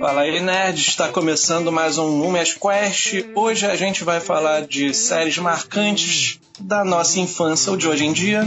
[0.00, 0.78] Fala aí, nerd!
[0.78, 3.24] Está começando mais um Mumias Quest.
[3.34, 8.12] Hoje a gente vai falar de séries marcantes da nossa infância ou de hoje em
[8.12, 8.42] dia.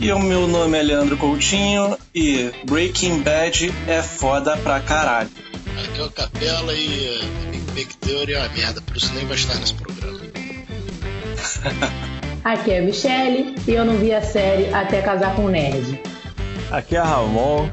[0.00, 5.30] E o meu nome é Leandro Coutinho e Breaking Bad é foda pra caralho.
[5.84, 9.24] Aqui é o Capela e a Big Bang Theory é uma merda, por isso nem
[9.26, 10.20] vai estar nesse programa.
[12.42, 16.00] Aqui é a Michelle e eu não vi a série até casar com o nerd.
[16.70, 17.70] Aqui é Ramon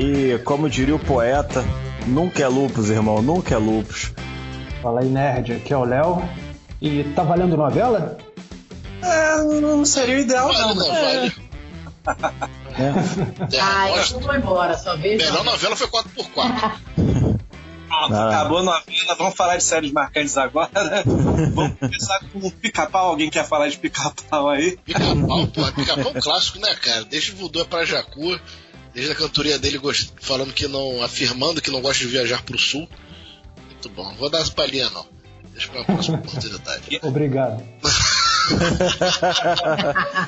[0.00, 1.64] e, como diria o poeta,
[2.06, 4.12] nunca é lupus, irmão, nunca é lupus.
[4.82, 5.52] Fala aí, nerd.
[5.52, 6.22] Aqui é o Léo.
[6.80, 8.16] E tá valendo novela?
[9.02, 10.74] É, não seria o ideal, Vale, não.
[10.74, 11.32] não né?
[12.04, 12.16] vale.
[13.52, 14.14] É, Ai, gosto.
[14.14, 15.24] eu vou embora, só vejo.
[15.24, 16.80] Melhor novela foi 4x4.
[17.88, 18.28] Pronto, Ah.
[18.28, 19.14] acabou a novela.
[19.18, 20.70] Vamos falar de séries marcantes agora.
[21.04, 23.08] Vamos começar com o pica-pau.
[23.08, 24.78] Alguém quer falar de pica-pau aí?
[24.84, 25.72] Pica-pau, pô.
[25.72, 27.04] Pica-pau é um clássico, né, cara?
[27.04, 28.38] Desde o Voodoo é pra Jacu,
[28.94, 29.80] desde a cantoria dele
[30.20, 31.02] falando que não.
[31.02, 32.88] afirmando que não gosta de viajar pro sul.
[33.66, 34.14] Muito bom.
[34.16, 35.06] Vou dar as palhinhas, não.
[35.52, 37.00] Deixa pra próxima oportunidade.
[37.02, 37.62] Obrigado.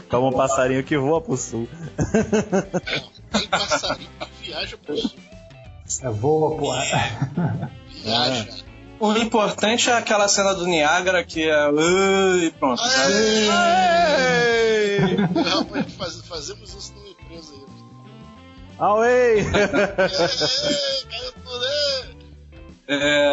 [0.08, 1.68] Como um passarinho que voa pro sul.
[3.32, 5.10] Tem passarinho que viaja pro sul.
[6.02, 6.72] É voa, pô.
[8.02, 8.48] Viaja.
[9.00, 11.68] O importante é aquela cena do Niágara que é.
[11.68, 12.80] "Ui", E pronto.
[13.08, 13.48] Ei!
[15.16, 17.01] Rapaz, faz- fazemos isso aí.
[18.82, 19.44] Away!
[22.88, 23.28] É,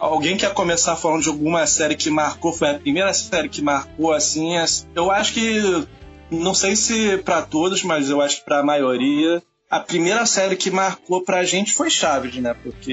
[0.00, 2.52] alguém quer começar falando de alguma série que marcou?
[2.52, 4.56] Foi a primeira série que marcou assim?
[4.56, 5.86] as- Eu acho que.
[6.30, 9.42] Não sei se pra todos, mas eu acho que pra maioria.
[9.70, 12.54] A primeira série que marcou pra gente foi Chaves, né?
[12.64, 12.92] Porque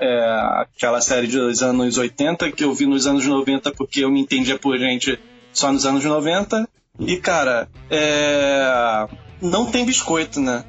[0.00, 4.20] é aquela série dos anos 80 que eu vi nos anos 90 porque eu me
[4.20, 5.18] entendia por gente
[5.52, 6.68] só nos anos 90.
[7.00, 9.08] E, cara, é...
[9.42, 10.62] não tem biscoito, né?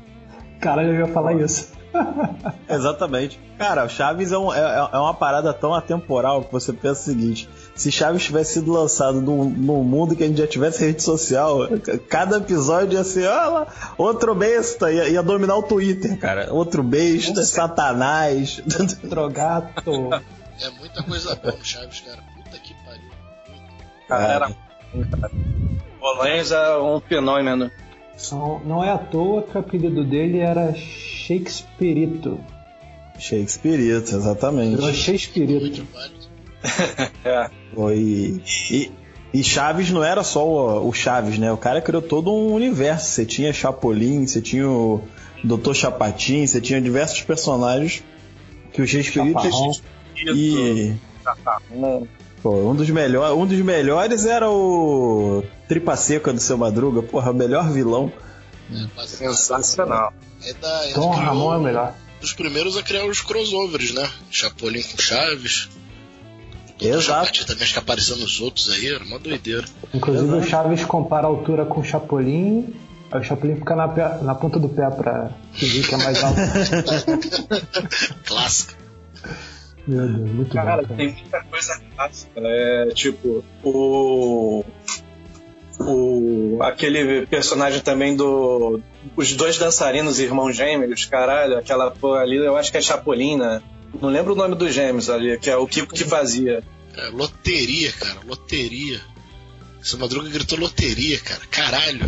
[0.59, 1.71] Caralho, eu ia falar isso.
[2.69, 3.39] Exatamente.
[3.57, 7.03] Cara, o Chaves é, um- é- é uma parada tão atemporal que você pensa o
[7.05, 11.01] seguinte: se Chaves tivesse sido lançado num, num mundo que a gente já tivesse rede
[11.01, 11.61] social,
[12.09, 13.67] cada episódio ia ser, olha lá,
[13.97, 16.53] outro besta, ia, ia dominar o Twitter, cara.
[16.53, 18.61] Outro besta, Satanás.
[19.03, 20.09] Drogato.
[20.61, 22.19] É muita coisa boa no Chaves, cara.
[22.35, 23.11] Puta que pariu.
[24.07, 24.35] Cara, É.
[24.35, 24.51] era.
[25.99, 27.71] Bolões é um fenômeno.
[28.31, 32.39] Não, não é à toa que o apelido dele era Shakespeareito.
[33.19, 34.81] Shakespeare, Virou exatamente.
[34.81, 35.85] Muito Shakespeareito.
[37.23, 37.49] É.
[37.73, 38.41] Foi.
[38.71, 38.91] E,
[39.33, 41.51] e Chaves não era só o, o Chaves, né?
[41.51, 43.05] O cara criou todo um universo.
[43.09, 45.01] Você tinha Chapolin, você tinha o
[45.43, 45.73] Dr.
[45.73, 48.03] Chapatin, você tinha diversos personagens
[48.73, 49.71] que o Shakespeare Chaparrão.
[50.35, 50.95] e
[52.41, 57.31] pô, um dos melhores, um dos melhores era o Tripa Seca do seu Madruga, porra,
[57.31, 58.11] o melhor vilão.
[58.73, 60.13] É, quase Sensacional.
[60.43, 61.93] É da, ele Tom criou Ramon é o melhor.
[62.21, 64.09] dos primeiros a criar os crossovers, né?
[64.31, 65.69] Chapolin com Chaves.
[66.79, 67.45] Exato.
[67.45, 69.65] Também acho que aparecendo nos outros aí, era uma doideira.
[69.93, 72.73] Inclusive o Chaves compara a altura com o Chapolin.
[73.11, 76.23] Aí o Chapolin fica na, pé- na ponta do pé pra fingir que é mais
[76.23, 76.37] alto.
[78.25, 78.73] Clássico.
[79.87, 80.87] Meu Deus, muito Cara, bom.
[80.89, 80.97] Cara.
[80.97, 82.31] tem muita coisa clássica.
[82.43, 84.63] É tipo, o.
[85.79, 88.81] O, aquele personagem também do.
[89.15, 93.61] Os dois dançarinos, irmãos gêmeos, caralho, aquela porra ali, eu acho que é Chapolin, né?
[94.01, 96.63] Não lembro o nome dos gêmeos ali, que é o Kiko que fazia.
[96.95, 98.99] É, loteria, cara, loteria.
[99.79, 101.41] Essa madruga gritou loteria, cara.
[101.49, 102.01] Caralho.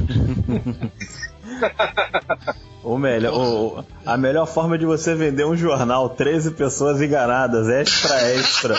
[2.82, 8.32] O melhor, o- a melhor forma de você vender um jornal, 13 pessoas enganadas, extra,
[8.34, 8.76] extra.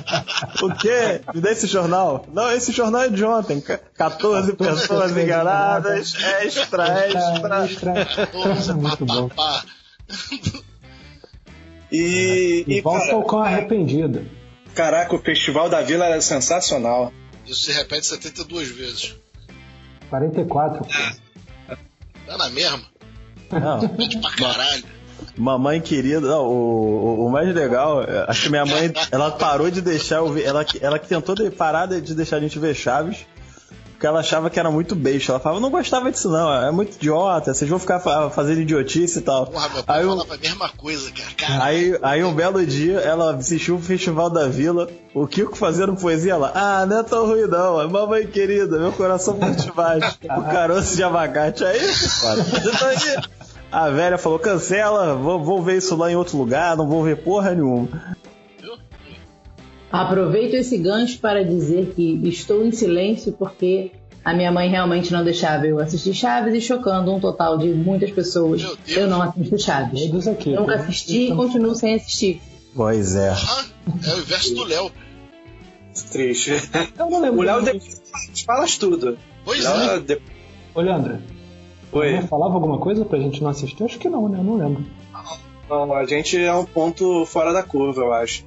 [0.62, 1.20] o quê?
[1.34, 2.24] Me dá esse jornal?
[2.32, 3.60] Não, esse jornal é de ontem.
[3.60, 7.64] ca- 14 pessoas enganadas, extra, extra.
[7.66, 8.26] Extra.
[8.28, 9.30] Porra, Muito bom.
[11.92, 14.26] E, E e volta cara, cão arrependido.
[14.74, 17.12] caraca, o Festival da Vila era sensacional.
[17.46, 19.14] Isso se repete 72 vezes.
[20.08, 20.78] 44.
[20.84, 21.76] pô.
[22.26, 22.80] Tá na mesma?
[23.50, 23.88] Não,
[24.20, 24.84] pra caralho.
[25.36, 29.80] mamãe querida, não, o, o, mais legal, é, acho que minha mãe, ela parou de
[29.80, 33.26] deixar eu ver, ela, ela que tentou de, parar de deixar a gente ver Chaves,
[33.94, 35.30] porque ela achava que era muito beijo.
[35.32, 38.60] Ela falava, eu não gostava disso não, é muito idiota, vocês vão ficar fa- fazendo
[38.60, 39.46] idiotice e tal.
[39.46, 41.64] Porra, meu pai Aí eu- falava a mesma coisa, cara.
[41.64, 46.36] Aí, aí um belo dia ela assistiu o Festival da Vila, o Kiko fazendo poesia
[46.36, 46.52] lá.
[46.54, 50.18] Ah, não é tão ruim não, é mamãe querida, meu coração bate baixo.
[50.24, 51.64] o caroço de abacate.
[51.64, 53.22] Aí, aí.
[53.72, 57.16] A velha falou, cancela, vou, vou ver isso lá em outro lugar, não vou ver
[57.24, 57.88] porra nenhuma.
[60.00, 63.92] Aproveito esse gancho para dizer que estou em silêncio porque
[64.24, 68.10] A minha mãe realmente não deixava eu assistir Chaves e chocando um total de muitas
[68.10, 68.62] pessoas.
[68.62, 68.98] Meu Deus.
[68.98, 70.26] Eu não assisto Chaves.
[70.26, 70.50] Aqui.
[70.54, 70.82] Nunca né?
[70.82, 72.40] assisti e continuo sem assistir.
[72.74, 73.28] Pois é.
[73.30, 73.64] Ah,
[74.06, 74.90] é o inverso do Léo.
[76.10, 76.50] Triste.
[76.98, 77.40] Eu não lembro.
[77.40, 78.02] O Léo depois
[78.46, 79.18] fala tudo.
[79.44, 79.96] Pois Léo é.
[79.96, 80.00] é.
[80.00, 80.20] de-
[80.74, 81.18] Ô, Leandro,
[81.92, 82.22] Oi.
[82.22, 83.84] falava alguma coisa pra gente não assistir?
[83.84, 84.38] Acho que não, né?
[84.40, 84.84] Eu não lembro.
[85.68, 88.44] Não, a gente é um ponto fora da curva, eu acho.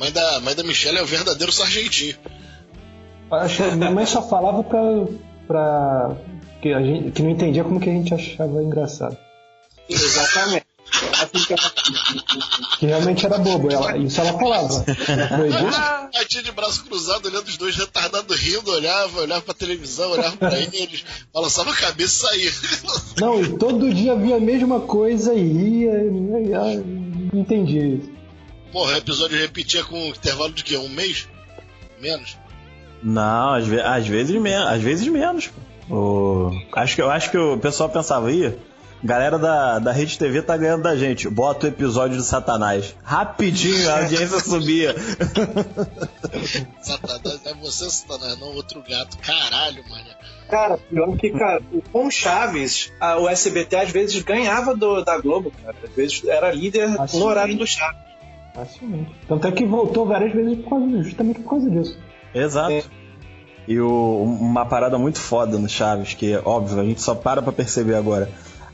[0.00, 2.16] Mãe da, mãe da Michelle é o verdadeiro sargentinho.
[3.30, 4.80] Acho que minha mãe só falava pra.
[5.46, 6.16] pra
[6.62, 9.18] que, a gente, que não entendia como que a gente achava engraçado.
[9.86, 10.64] Exatamente.
[12.78, 13.70] Que realmente era bobo.
[13.70, 14.84] Ela, isso ela falava.
[14.86, 15.80] Disso,
[16.18, 20.36] A tia de braço cruzado, olhando os dois retardados rindo, olhava, olhava pra televisão, olhava
[20.36, 22.52] pra eles, balançava a cabeça e saía.
[23.20, 25.92] não, e todo dia via a mesma coisa e ria.
[25.92, 26.82] E, ah,
[27.32, 28.19] não entendia isso.
[28.72, 30.76] Porra, o episódio repetia com um intervalo de quê?
[30.76, 31.28] Um mês?
[32.00, 32.36] Menos?
[33.02, 35.48] Não, às, ve- às vezes menos, às vezes menos.
[35.88, 35.94] pô.
[35.94, 38.56] O- acho que eu acho que o pessoal pensava aí,
[39.02, 41.28] galera da, da Rede TV tá ganhando da gente.
[41.28, 42.94] Bota o episódio do Satanás.
[43.02, 44.94] Rapidinho a audiência subia.
[46.80, 49.16] Satanás, é você, Satanás, não outro gato.
[49.18, 50.04] Caralho, mano.
[50.48, 55.18] Cara, pior que, cara, o- com Chaves, a- o SBT às vezes ganhava do, da
[55.18, 55.76] Globo, cara.
[55.82, 58.09] Às vezes era líder no horário do Chaves.
[58.54, 59.10] Facilmente.
[59.28, 61.98] Tanto é que voltou várias vezes por causa, justamente por causa disso.
[62.34, 62.72] Exato.
[62.72, 62.82] É.
[63.68, 67.52] E o- uma parada muito foda no Chaves, que óbvio, a gente só para pra
[67.52, 68.28] perceber agora.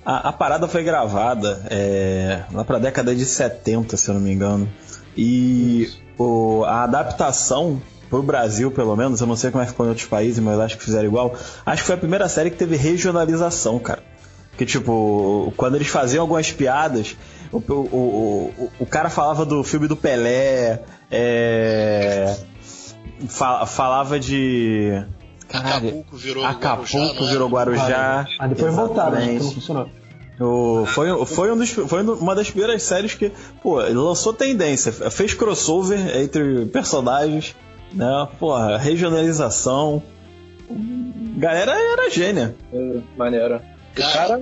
[0.05, 4.33] A, a parada foi gravada é, lá pra década de 70, se eu não me
[4.33, 4.69] engano.
[5.17, 5.89] E
[6.19, 9.89] o- a adaptação pro Brasil, pelo menos, eu não sei como é que ficou em
[9.91, 11.35] outros países, mas eu acho que fizeram igual.
[11.67, 14.03] Acho que foi a primeira série que teve regionalização, cara.
[14.57, 17.17] Que tipo, quando eles faziam algumas piadas,
[17.53, 22.37] o, o, o, o- cara falava do filme do Pelé, é,
[23.29, 25.05] fa- falava de.
[25.49, 27.31] Caralho, Acapulco virou Acapulco Guarujá, é?
[27.31, 28.27] virou Guarujá.
[28.39, 29.33] Mas depois voltaram, né?
[29.41, 29.89] Não funcionou.
[30.39, 33.33] O- foi, foi, um dos, foi uma das primeiras séries que,
[33.63, 37.55] pô, ele lançou tendência, fez crossover entre personagens,
[37.93, 38.29] né?
[38.39, 40.03] Porra, regionalização.
[41.39, 42.55] Galera era gênia.
[42.73, 43.57] É, Maneiro.
[43.57, 43.61] O
[44.01, 44.41] Cara.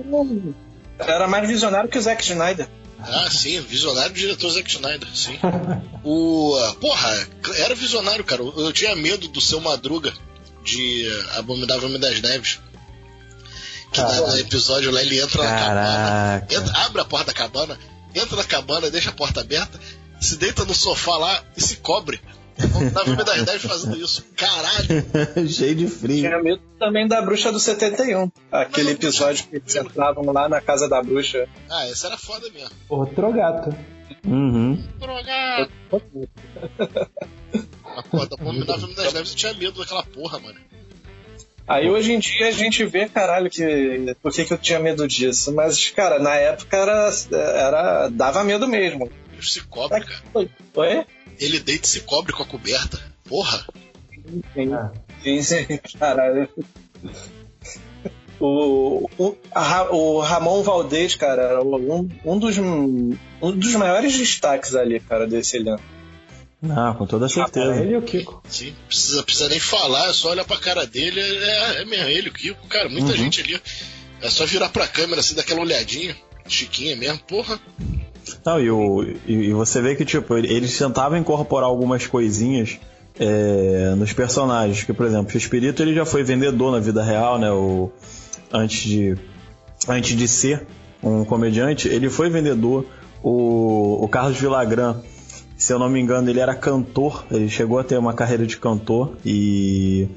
[0.97, 2.67] cara era mais visionário que o Zack Snyder.
[2.99, 5.37] Ah, sim, visionário do diretor Zack Snyder, sim.
[6.03, 6.55] o.
[6.81, 7.27] Porra,
[7.57, 8.41] era visionário, cara.
[8.41, 10.13] Eu tinha medo do seu Madruga
[10.63, 11.05] de
[11.35, 12.59] Abominável Homem das Neves.
[13.91, 16.53] Que no episódio lá ele entra na cabana, Caraca.
[16.55, 17.79] entra- abre a porta da cabana,
[18.13, 19.79] entra na cabana, deixa a porta aberta,
[20.19, 22.19] se deita no sofá lá e se cobre.
[22.57, 24.25] Abominável Homem das Neves fazendo isso.
[24.35, 25.47] Caralho!
[25.49, 26.21] Cheio de frio.
[26.21, 28.31] Tinha medo também da Bruxa do 71.
[28.51, 31.47] Aquele episódio que eles entravam lá na casa da bruxa.
[31.69, 32.71] Ah, essa era foda mesmo.
[32.89, 33.75] Outro gato.
[34.25, 34.81] Uhum.
[34.99, 35.71] Drogado!
[37.83, 40.59] A porra da Abominável Homem das Neves eu tinha medo daquela porra, mano.
[41.67, 45.07] Aí hoje em dia a gente vê, caralho, que por que, que eu tinha medo
[45.07, 45.51] disso?
[45.53, 49.09] Mas, cara, na época era, era dava medo mesmo.
[49.37, 50.21] Ele se cobre, cara.
[50.33, 51.05] Oi?
[51.39, 52.99] Ele deita e se cobre com a coberta.
[53.27, 53.65] Porra!
[54.53, 54.91] Sim, Ah.
[55.23, 55.65] sim, sim,
[55.99, 56.49] caralho.
[58.39, 64.75] O, o, a o Ramon Valdez, cara, era um, um, dos, um dos maiores destaques
[64.75, 65.81] ali, cara, desse elenco.
[66.61, 67.75] Não, com toda certeza.
[67.81, 68.41] Ele e o Kiko.
[68.49, 71.21] Sim, precisa, precisa nem falar, é só olhar pra cara dele.
[71.21, 73.17] É, é mesmo, ele, o Kiko, cara, muita Uhum.
[73.17, 73.61] gente ali.
[74.21, 76.15] É só virar pra câmera assim, daquela olhadinha.
[76.47, 77.59] Chiquinha mesmo, porra.
[78.45, 82.79] Não, e, o, e, você vê que, tipo, eles tentavam incorporar algumas coisinhas
[83.19, 84.83] é, nos personagens.
[84.83, 87.51] Que, por exemplo, o Espírito ele já foi vendedor na vida real, né?
[87.51, 87.91] O,
[88.51, 89.17] antes, de,
[89.87, 90.65] antes de ser
[91.01, 92.85] um comediante, ele foi vendedor.
[93.23, 94.97] O, o Carlos Villagrán,
[95.57, 97.25] se eu não me engano, ele era cantor.
[97.31, 100.07] Ele chegou a ter uma carreira de cantor e.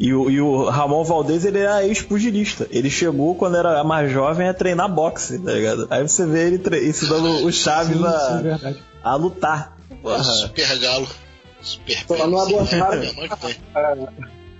[0.00, 2.66] E o, e o Ramon Valdez, ele era ex-pugilista.
[2.70, 5.86] Ele chegou, quando era mais jovem, a treinar boxe, tá ligado?
[5.90, 8.82] Aí você vê ele tre- ensinando o Chaves Sim, sim, a, verdade.
[9.04, 9.76] a lutar.
[10.02, 11.06] Porra, Super galo.
[11.60, 13.02] Super Só não abordaram.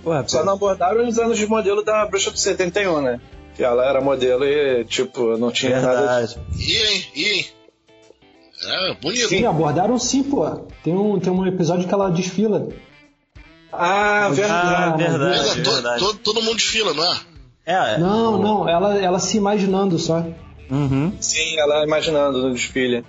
[0.02, 3.20] Porra, Só não abordaram os anos de modelo da Bruxa do 71, né?
[3.56, 5.98] Que ela era modelo e, tipo, não tinha nada.
[5.98, 6.38] verdade.
[6.56, 7.46] Ih, hein, ih, hein.
[8.64, 9.28] É, bonito.
[9.28, 10.48] Sim, abordaram sim, pô.
[10.84, 12.68] Tem um, tem um episódio que ela desfila.
[13.72, 15.02] Ah, Ah, verdade.
[15.02, 15.98] é, to- verdade.
[16.00, 17.16] to- todo mundo desfila, não é?
[17.64, 20.24] É, Não, não, ela, ela se imaginando só.
[20.70, 21.12] Uhum.
[21.20, 23.04] Sim, ela imaginando no desfile.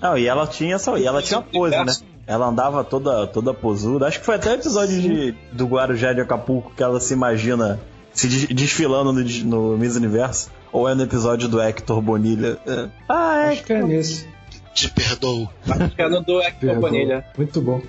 [0.00, 1.92] Não, e ela tinha essa, e ela tinha pose, né?
[2.26, 4.06] Ela andava toda, toda posuda.
[4.06, 7.80] Acho que foi até o episódio de, do Guarujá de Acapulco que ela se imagina
[8.12, 10.50] se des- desfilando no, no Miss Universo.
[10.72, 12.58] Ou é no episódio do Hector Bonilha.
[12.66, 12.88] É.
[13.08, 13.48] Ah, é.
[13.52, 14.26] Acho que é nesse.
[14.74, 15.48] Te perdoo.
[15.68, 16.80] Acho que é no do Hector.
[16.80, 17.24] Bonilha.
[17.36, 17.80] Muito bom.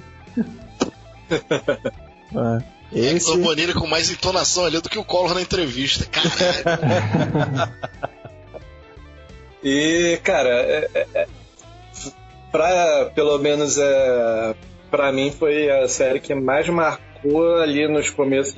[2.36, 2.74] é.
[2.96, 3.32] Esse...
[3.32, 6.06] Hector Bonilha com mais entonação ali do que o Collor na entrevista.
[6.06, 7.74] Caralho.
[9.64, 11.28] E, cara, é, é, é,
[12.52, 14.56] pra, pelo menos é,
[14.92, 18.58] pra mim foi a série que mais marcou ali nos começos.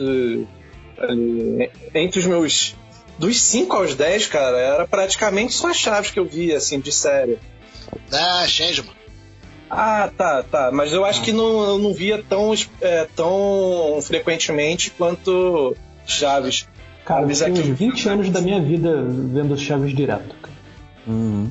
[0.97, 2.75] ali, entre os meus.
[3.19, 7.39] Dos 5 aos 10, cara, era praticamente só chaves que eu via, assim, de série.
[8.11, 8.93] ah, Changeman.
[9.69, 10.69] Ah, tá, tá.
[10.71, 16.67] Mas eu acho que não, eu não via tão, é, tão frequentemente quanto Chaves.
[17.05, 20.35] Cara, eu Mas tenho aqui- uns 20 anos da minha vida vendo Chaves direto.
[20.41, 20.53] cara.
[21.07, 21.49] Uhum.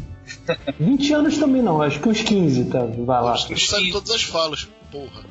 [0.81, 2.81] 20 anos também não, acho que uns 15, tá?
[2.81, 3.33] Vai lá.
[3.33, 4.69] A gente sabe todas as falas.
[4.91, 5.23] Porra.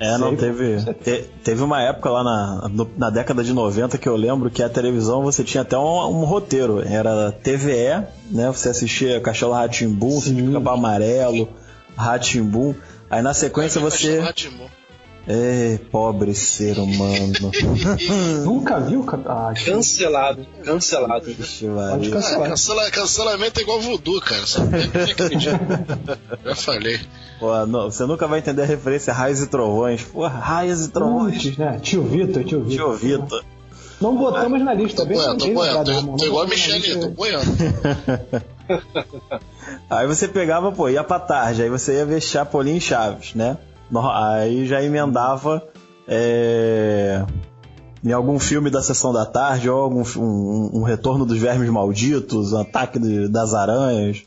[0.00, 0.94] É, não, Sei, teve.
[0.94, 4.68] te- teve uma época lá na, na década de 90 que eu lembro que a
[4.68, 6.80] televisão você tinha até um, um roteiro.
[6.86, 8.46] Era TVE, né?
[8.52, 10.36] Você assistia Castelo Ratimbum, Sim.
[10.36, 11.48] Sítio Cabo Amarelo,
[11.98, 12.74] Ratimbum.
[13.10, 14.22] Aí na sequência você.
[15.30, 17.52] Ei, pobre ser humano.
[18.46, 19.04] Nunca viu?
[19.26, 21.26] Ah, Cancelado, cancelado.
[21.26, 22.08] Vixe, Pode Maria.
[22.08, 22.48] Ah, cancelar.
[22.48, 24.42] cancela- cancelamento é igual voodoo, cara.
[26.46, 26.98] Já falei.
[27.38, 30.02] Pô, não, você nunca vai entender a referência Raios e Trovões.
[30.02, 31.42] Porra, Raios e Trovões.
[31.42, 31.78] Putz, né?
[31.82, 32.98] Tio Vitor, tio Vitor.
[32.98, 33.44] Tio Vitor.
[34.00, 35.84] Não botamos na lista, Tô bem boiando, tô boiando.
[35.84, 37.46] Tô, tô igual a tô boiando.
[39.90, 43.58] Aí você pegava, pô, ia pra tarde, aí você ia ver Chapolin e Chaves, né?
[44.14, 45.62] Aí já emendava
[46.06, 47.24] é,
[48.04, 52.52] em algum filme da sessão da tarde, ou algum um, um retorno dos vermes malditos,
[52.52, 54.22] um ataque de- das aranhas,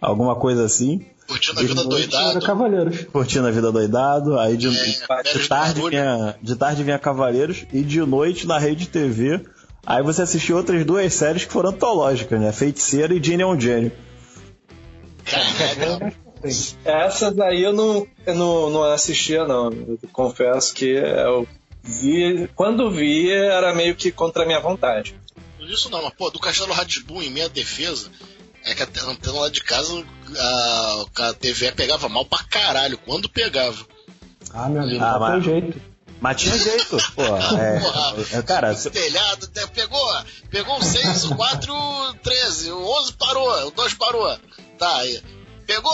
[0.00, 1.04] alguma coisa assim.
[1.28, 2.40] Curtindo a vida doidado.
[2.40, 3.04] Cavaleiros.
[3.04, 5.00] Curtindo a vida doidado, aí de, É, de
[5.32, 9.42] Velhos tarde vinha, de tarde vinha Cavaleiros e de noite na rede TV.
[9.84, 12.52] Aí você assistiu outras duas séries que foram antológicas, né?
[12.52, 13.92] Feiticeira e Genie é um Gênio.
[15.24, 16.12] Caralho.
[16.84, 19.70] Essas aí eu não, eu não, não assistia, não.
[19.72, 21.46] Eu confesso que eu
[21.82, 22.48] vi.
[22.54, 25.14] Quando vi, era meio que contra a minha vontade.
[25.60, 28.10] Isso não, mas pô, do Castelo Ratibum, em minha defesa,
[28.64, 30.04] é que a te- a antena lá de casa,
[30.36, 33.78] a, a TV pegava mal pra caralho, quando pegava.
[34.52, 35.80] Ah, meu amigo, Ah, ah, mas- jeito.
[36.22, 37.22] Mas tinha jeito, pô.
[37.24, 40.16] É, Porra, é, cara, se- telhado, né, pegou,
[40.50, 44.38] pegou o 6, o 4, o 13, o 11 parou, o 2 parou.
[44.78, 45.20] Tá, aí.
[45.66, 45.92] Pegou?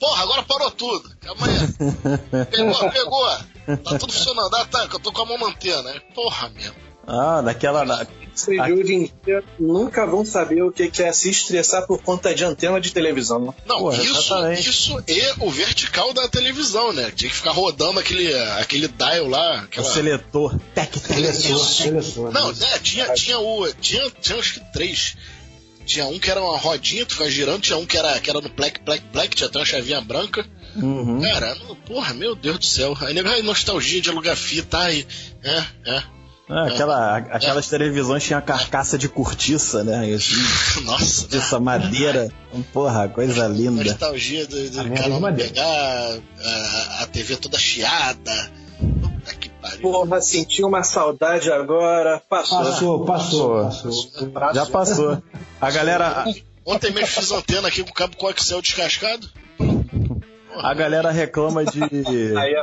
[0.00, 1.08] Porra, agora parou tudo.
[1.22, 2.46] Aí.
[2.46, 3.28] Pegou, pegou.
[3.84, 4.54] Tá tudo funcionando.
[4.56, 6.02] Ah, tá, eu tô com a mão na antena.
[6.14, 6.74] Porra, mesmo.
[7.06, 7.84] Ah, naquela.
[7.84, 12.02] na- Vocês de hoje em dia nunca vão saber o que é se estressar por
[12.02, 13.54] conta de antena de televisão.
[13.66, 14.70] Não, Porra, isso, exatamente.
[14.70, 17.12] isso e o vertical da televisão, né?
[17.14, 19.60] Tinha que ficar rodando aquele, aquele dial lá.
[19.60, 19.86] o Aquela...
[19.92, 20.58] seletor.
[20.74, 21.02] Tec, tec.
[21.02, 21.82] Seletor, Isso.
[21.82, 22.32] seletor.
[22.32, 23.70] Não, né, tinha, tinha o.
[23.74, 25.16] Tinha, tinha acho que três.
[25.84, 28.40] Tinha um que era uma rodinha, tu ficava girando, tinha um que era, que era
[28.40, 30.46] no black, black, black, tinha até uma chavinha branca.
[30.76, 31.20] Uhum.
[31.20, 31.54] Cara,
[31.86, 32.96] porra, meu Deus do céu.
[33.00, 35.06] Aí ai, nostalgia de alugar fita, aí.
[35.42, 36.02] É, é.
[36.54, 40.14] Ah, aquela, aquelas televisões tinham carcaça de cortiça, né?
[40.14, 40.34] Assim,
[40.84, 41.28] Nossa, né?
[41.30, 42.28] cortiça madeira.
[42.72, 43.82] Porra, coisa linda.
[43.82, 45.48] nostalgia do, do não dele.
[45.48, 45.64] pegar
[46.44, 48.50] a, a TV toda chiada.
[49.00, 49.80] Puta que pariu.
[49.80, 52.20] Porra, senti uma saudade agora.
[52.28, 52.58] Passou.
[52.58, 53.94] Passou, passou, Passou.
[53.94, 54.54] passou.
[54.54, 55.22] Já passou.
[55.60, 56.24] A galera,
[56.66, 59.26] Ontem mesmo fiz antena aqui com o cabo coaxial descascado.
[60.62, 61.80] a galera reclama de,
[62.36, 62.54] Aí,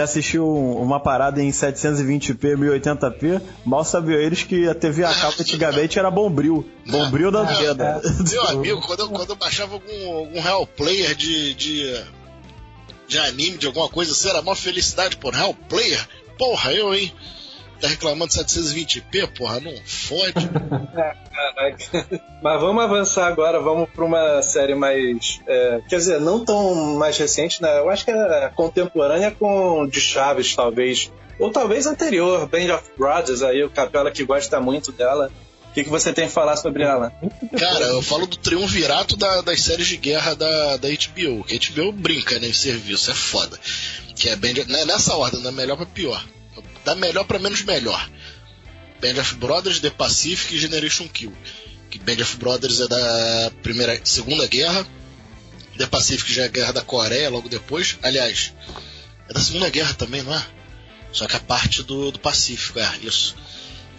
[0.00, 3.40] assistir um- uma parada em 720p, 1080p.
[3.64, 6.68] Mal sabiam eles que a TV a cabo antigamente era bombril.
[6.86, 8.00] Bombril da antena.
[8.30, 12.02] Meu amigo, quando eu, quando eu baixava algum, algum real player de, de,
[13.06, 15.30] de anime, de alguma coisa, assim, era uma felicidade, pô.
[15.30, 16.06] Real player?
[16.38, 17.12] Porra, eu, hein?
[17.84, 20.48] Tá reclamando de 720p, porra, não fode.
[20.48, 22.22] Caraca.
[22.42, 25.40] Mas vamos avançar agora, vamos para uma série mais.
[25.46, 27.78] é, quer dizer, não tão mais recente, né?
[27.78, 31.10] Eu acho que é contemporânea com de Chaves, talvez.
[31.38, 35.30] Ou talvez anterior, Band of Brothers, aí o Capela que gosta muito dela.
[35.70, 37.12] O que, que você tem a falar sobre ela?
[37.58, 41.58] Cara, eu falo do triunvirato da- das séries de guerra da, da HBO, que a
[41.58, 43.58] HBO brinca, né, em serviço, é foda.
[44.14, 46.24] Que é Band, né, nessa ordem, da melhor pra pior.
[46.84, 48.10] Da melhor pra menos melhor.
[49.00, 51.32] Band of Brothers, The Pacific e Generation Kill.
[51.90, 54.86] Que Band of Brothers é da primeira, segunda guerra.
[55.76, 57.98] The Pacific já é a guerra da Coreia, logo depois.
[58.02, 58.52] Aliás,
[59.28, 60.46] é da segunda guerra também, não é?
[61.12, 63.36] Só que a parte do, do Pacífico, é, isso.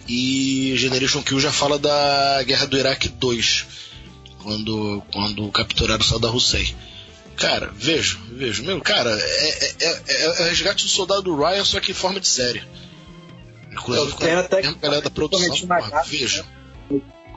[0.08, 3.66] E Generation Kill já fala da Guerra do Iraque 2,
[4.42, 6.76] quando, quando capturaram Saddam Hussein.
[7.36, 8.64] Cara, vejo, vejo.
[8.64, 12.18] Meu, cara, é, é, é, é o resgate do soldado Ryan, só que em forma
[12.18, 12.62] de série.
[13.70, 16.44] Inclusive, Eu tenho até galera da produção, cometi uma porra, gafe, vejo.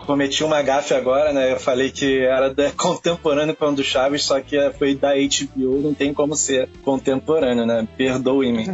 [0.05, 1.51] Cometi uma gafe agora, né?
[1.51, 5.81] Eu falei que era da, contemporâneo com o do Chaves, só que foi da HBO,
[5.81, 7.87] não tem como ser contemporâneo, né?
[7.97, 8.71] Perdoe-me.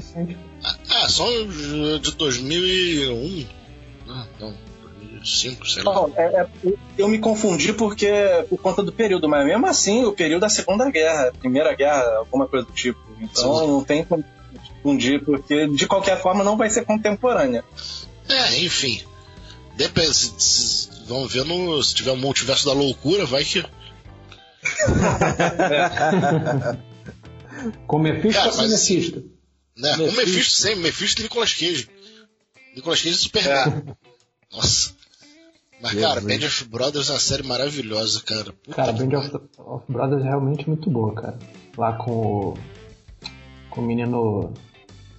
[0.64, 1.28] Ah, Ah, são
[2.00, 3.48] de 2001.
[4.08, 4.54] Ah, não,
[5.26, 5.94] 2005, sei lá.
[5.94, 6.48] Não, é- é-
[6.98, 8.08] eu me confundi porque
[8.50, 12.48] por conta do período, mas mesmo assim, o período da Segunda Guerra, Primeira Guerra, alguma
[12.48, 13.00] coisa do tipo.
[13.20, 13.68] Então Sim.
[13.68, 14.24] não tem como
[14.84, 17.64] confundir, porque de qualquer forma não vai ser contemporânea.
[18.30, 19.02] É, enfim.
[19.76, 23.64] Depende, se, se- vamos ver no, se tiver um multiverso da loucura, vai que.
[27.88, 29.24] Com Mephisto Cara, sem mas- Mephisto?
[29.78, 29.96] Né?
[29.96, 30.22] O Mephisto.
[30.22, 31.90] Mephisto sempre, Mephisto e Nicolas Cage.
[32.76, 33.84] Nicolas Cage e Superman.
[34.52, 34.94] Nossa.
[35.82, 36.40] Mas, cara, Jesus.
[36.40, 38.54] Band of Brothers é uma série maravilhosa, cara.
[38.64, 41.38] Puta Cara, Band of, of Brothers é realmente muito boa, cara.
[41.78, 42.54] Lá com o.
[43.70, 44.54] Com o menino.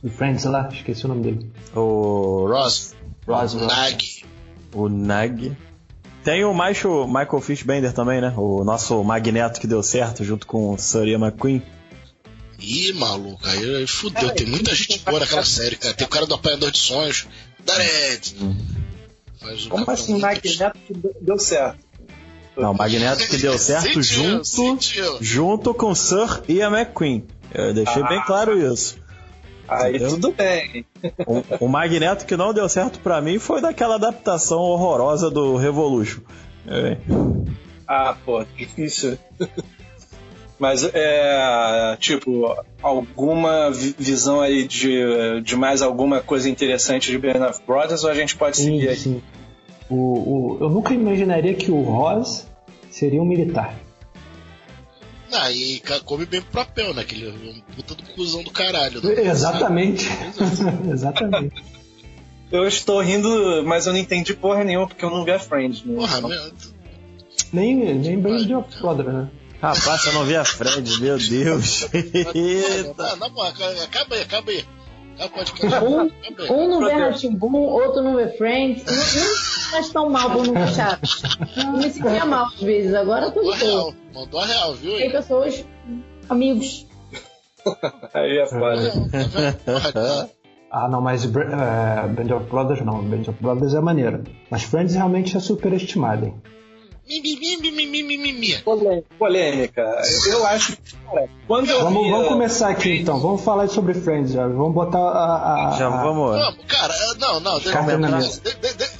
[0.02, 1.52] Do Friends lá, esqueci o nome dele.
[1.74, 2.94] O Ross,
[3.26, 3.66] Ross Ross.
[3.66, 4.24] Nag.
[4.74, 5.56] o Nag.
[6.22, 8.34] Tem o Michael, Michael Fishbender também, né?
[8.36, 11.62] O nosso Magneto que deu certo junto com o Sir Ian McQueen.
[12.58, 14.30] Ih, maluco, aí fudeu.
[14.34, 15.94] Tem muita gente boa naquela série, cara.
[15.94, 17.26] Tem o cara do Apanhador de Sonhos,
[17.64, 18.34] Dared.
[18.34, 18.75] Faz
[19.68, 20.34] Como assim, Mutante.
[20.48, 21.78] Mike Neto que deu certo?
[22.56, 25.18] Não, o Magneto que deu certo Sentiu, junto, sentiu.
[25.20, 27.24] junto com Sir Ian McQueen.
[27.52, 28.96] Eu deixei bem claro isso.
[29.68, 30.10] Aí Entendeu?
[30.10, 30.86] tudo bem.
[31.26, 36.20] O, o Magneto que não deu certo pra mim foi daquela adaptação horrorosa do Revolution.
[36.66, 36.96] É,
[37.86, 39.18] Ah, pô, difícil.
[40.58, 41.96] Mas é.
[42.00, 48.02] Tipo, alguma vi- visão aí de, de mais alguma coisa interessante de Band of Brothers
[48.04, 48.96] ou a gente pode seguir Sim, aí?
[48.96, 49.22] sim.
[49.88, 52.46] O, o, eu nunca imaginaria que o Ross
[52.90, 53.74] seria um militar.
[55.32, 57.02] Ah, e come bem pro papel, né?
[57.02, 59.02] Aquele um puta do cuzão do caralho.
[59.02, 59.22] né?
[59.28, 60.08] Exatamente.
[60.90, 61.62] Exatamente.
[62.50, 65.84] Eu estou rindo, mas eu não entendi porra nenhuma porque eu não vi a Friends.
[65.84, 65.96] Né?
[65.96, 66.52] Porra, Então, meu,
[67.52, 69.28] Nem, nem Band of Brothers, né?
[69.60, 71.88] Rapaz, você não via a Fred, meu Deus.
[71.92, 72.94] Eita.
[73.12, 74.64] Ah, na boa, ca- acaba aí, acaba aí.
[75.18, 75.84] O podcast.
[75.84, 76.50] Um, aí.
[76.50, 76.92] um não vê.
[76.92, 78.84] Ratimbum, outro não vê Friends.
[78.84, 81.22] Não, não faz tão mal por não ver Chaves.
[81.56, 84.74] Eu me sentia mal às vezes, agora eu tô Mandou a real, mandou a real,
[84.74, 84.96] viu?
[84.96, 85.64] Tem pessoas,
[86.28, 86.86] amigos.
[88.14, 88.92] Aí é foda.
[89.64, 90.30] tá cara.
[90.70, 91.28] Ah, não, mas é,
[92.08, 93.02] Band of Brothers não.
[93.02, 94.24] Band of Brothers é maneiro.
[94.50, 96.34] Mas Friends realmente é superestimado, hein?
[97.06, 98.58] Mimimi.
[99.18, 100.02] Polêmica.
[100.28, 100.96] Eu acho que.
[101.46, 103.02] Quando eu vamos, vamos começar aqui Friends.
[103.02, 103.20] então.
[103.20, 104.46] Vamos falar sobre Friends já.
[104.46, 105.68] Vamos botar a.
[105.68, 106.02] a já a...
[106.02, 106.36] vamos.
[106.36, 106.94] Vamos, cara.
[107.18, 107.58] Não, não.
[107.60, 107.78] Deixa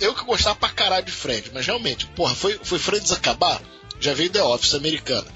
[0.01, 3.61] eu, eu que gostava pra caralho de Friends, mas realmente, porra, foi, foi Friends acabar,
[3.99, 5.27] já veio The Office americana.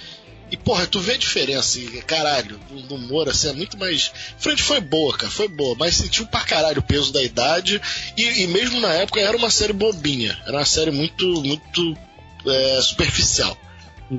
[0.51, 4.11] E, porra, tu vê a diferença, e, caralho, do humor, assim, é muito mais.
[4.37, 7.81] Frente foi boa, cara, foi boa, mas sentiu pra caralho o peso da idade.
[8.17, 10.37] E, e, mesmo na época era uma série bobinha.
[10.45, 11.97] Era uma série muito, muito
[12.47, 13.57] é, superficial.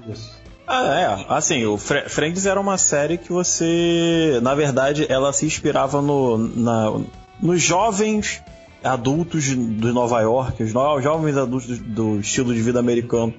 [0.10, 0.32] Isso.
[0.68, 1.26] Ah, é.
[1.34, 4.40] Assim, o Fre- Friends era uma série que você.
[4.42, 7.02] Na verdade, ela se inspirava no, na,
[7.42, 8.42] nos jovens
[8.84, 13.34] adultos de Nova York, os no- jovens adultos do, do estilo de vida americano.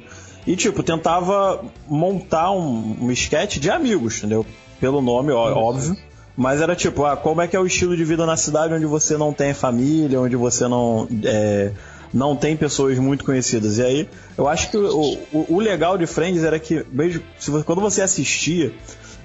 [0.47, 4.45] E, tipo, tentava montar um, um sketch de amigos, entendeu?
[4.81, 5.97] Pelo nome, ó- óbvio.
[6.37, 8.87] Mas era tipo, ah, como é que é o estilo de vida na cidade onde
[8.87, 11.07] você não tem família, onde você não.
[11.25, 11.73] é,
[12.13, 13.79] não tem pessoas muito conhecidas.
[13.79, 17.51] E aí, eu acho que o, o, o legal de Friends era que, mesmo, se
[17.65, 18.73] quando você assistia,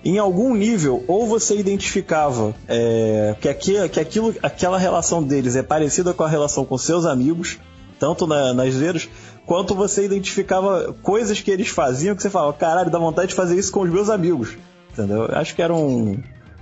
[0.05, 5.63] em algum nível, ou você identificava é, que, aqui, que aquilo, aquela relação deles é
[5.63, 7.57] parecida com a relação com seus amigos,
[7.99, 9.09] tanto na- nas zoeiras,
[9.45, 13.57] quanto você identificava coisas que eles faziam que você falava, caralho, dá vontade de fazer
[13.57, 14.57] isso com os meus amigos.
[14.93, 15.25] Entendeu?
[15.25, 16.17] Eu Acho que era um.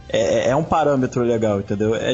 [0.08, 1.96] É, é um parâmetro legal, entendeu?
[1.96, 2.14] É,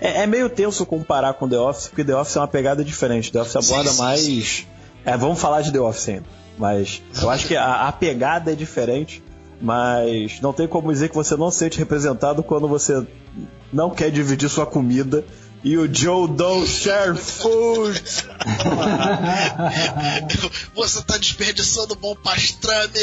[0.00, 3.32] é, é meio tenso comparar com The Office, porque The Office é uma pegada diferente.
[3.32, 4.20] The Office Sim, aborda sim, mais.
[4.20, 4.66] sim.
[5.04, 6.24] É, vamos falar de The Office ainda.
[6.58, 9.22] Mas eu acho que a, a pegada é diferente.
[9.60, 13.06] Mas não tem como dizer que você não se sente representado quando você
[13.72, 15.24] não quer dividir sua comida
[15.64, 18.02] e o Joe don't share food.
[20.74, 22.98] Você tá desperdiçando bom pastrame!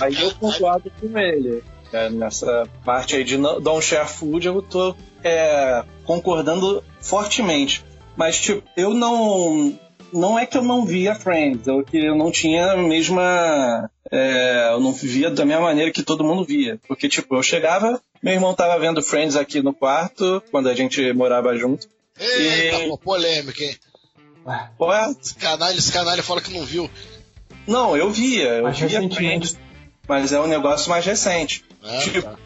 [0.00, 1.62] Aí eu concordo com ele.
[1.94, 7.84] Né, Nessa parte aí de não- Don't Share Food, eu tô é, concordando fortemente.
[8.16, 9.78] Mas, tipo, eu não.
[10.12, 13.90] Não é que eu não via Friends, é que eu não tinha a mesma.
[14.10, 16.78] é, eu não via da mesma maneira que todo mundo via.
[16.86, 21.12] Porque, tipo, eu chegava, meu irmão tava vendo Friends aqui no quarto, quando a gente
[21.12, 21.88] morava junto.
[22.20, 23.76] Eita, E- pô, polêmica, hein?
[24.78, 26.88] Pô, é, Esse canalha, esse canalha fala que não viu.
[27.66, 29.16] não, eu via, eu Mas via recentemente.
[29.16, 29.58] Friends,
[30.08, 31.64] mas é um negócio mais recente.
[31.82, 32.36] Ah, tipo, tá.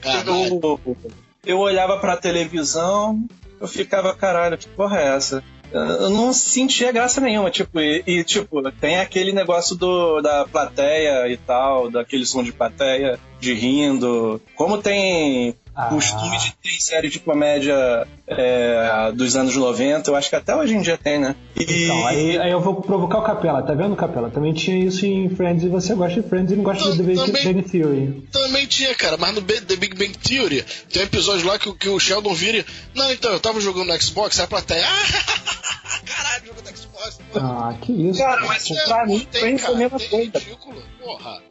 [0.00, 0.48] Canalha.
[0.50, 0.96] eu,
[1.44, 3.24] eu olhava pra televisão,
[3.60, 5.42] eu ficava, caralho, que porra é essa?
[5.72, 10.46] Eu eu não sentia graça nenhuma, tipo, e, e, tipo, tem aquele negócio do, da
[10.46, 14.40] plateia e tal, daquele som de plateia, de rindo.
[14.54, 15.88] Como tem Ah.
[15.88, 20.74] costume de ter série de comédia é, dos anos 90, eu acho que até hoje
[20.74, 21.36] em dia tem, né?
[21.54, 24.30] E Então, aí, aí eu vou provocar o Capela, tá vendo, Capela?
[24.30, 26.96] Também tinha isso em Friends e você gosta de Friends e não gosta Não, de
[26.96, 28.28] The Big Bang Theory.
[28.32, 31.68] Também tinha, cara, mas no B- The Big Bang Theory tem um episódio lá que,
[31.68, 32.58] o- que o Sheldon vira.
[32.58, 34.82] e, Não, então, eu tava jogando no Xbox, aí a plateia.
[34.86, 37.18] Ah, caralho, jogando no Xbox.
[37.34, 38.18] Ah, que isso.
[38.18, 38.46] Cara, cara.
[38.46, 40.38] mas É, pra não mim, tem, Friends é a cara, mesma coisa.
[40.38, 40.82] ridículo.
[41.04, 41.42] Porra.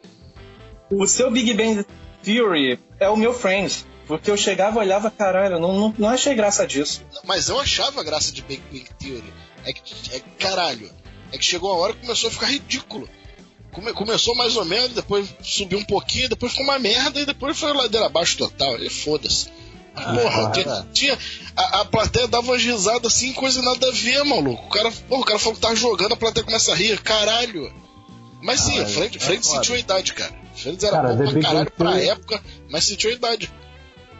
[0.90, 1.84] O seu Big Bang
[2.22, 3.86] Theory é o meu Friends.
[4.06, 7.02] Porque eu chegava e olhava, caralho, não, não, não achei graça disso.
[7.24, 9.32] Mas eu achava a graça de Big Bang Theory.
[9.64, 9.80] É que,
[10.14, 10.90] é que, caralho,
[11.32, 13.08] é que chegou a hora que começou a ficar ridículo.
[13.72, 17.58] Come- começou mais ou menos, depois subiu um pouquinho, depois ficou uma merda e depois
[17.58, 18.78] foi ladeira abaixo total.
[18.78, 19.48] E foda-se.
[19.94, 21.18] Porra, Ah, tinha, tinha-
[21.56, 24.66] a, a plateia dava umas risadas assim, coisa nada a ver, maluco.
[24.66, 27.74] O cara, porra, o cara falou que tava jogando, a plateia começa a rir, caralho.
[28.42, 29.42] Mas sim, Ah, a Friends, é foda.
[29.56, 30.32] sentiu a idade, cara.
[30.54, 33.50] Friends era Cara, bom pra Big caralho pra época, mas sentiu a idade.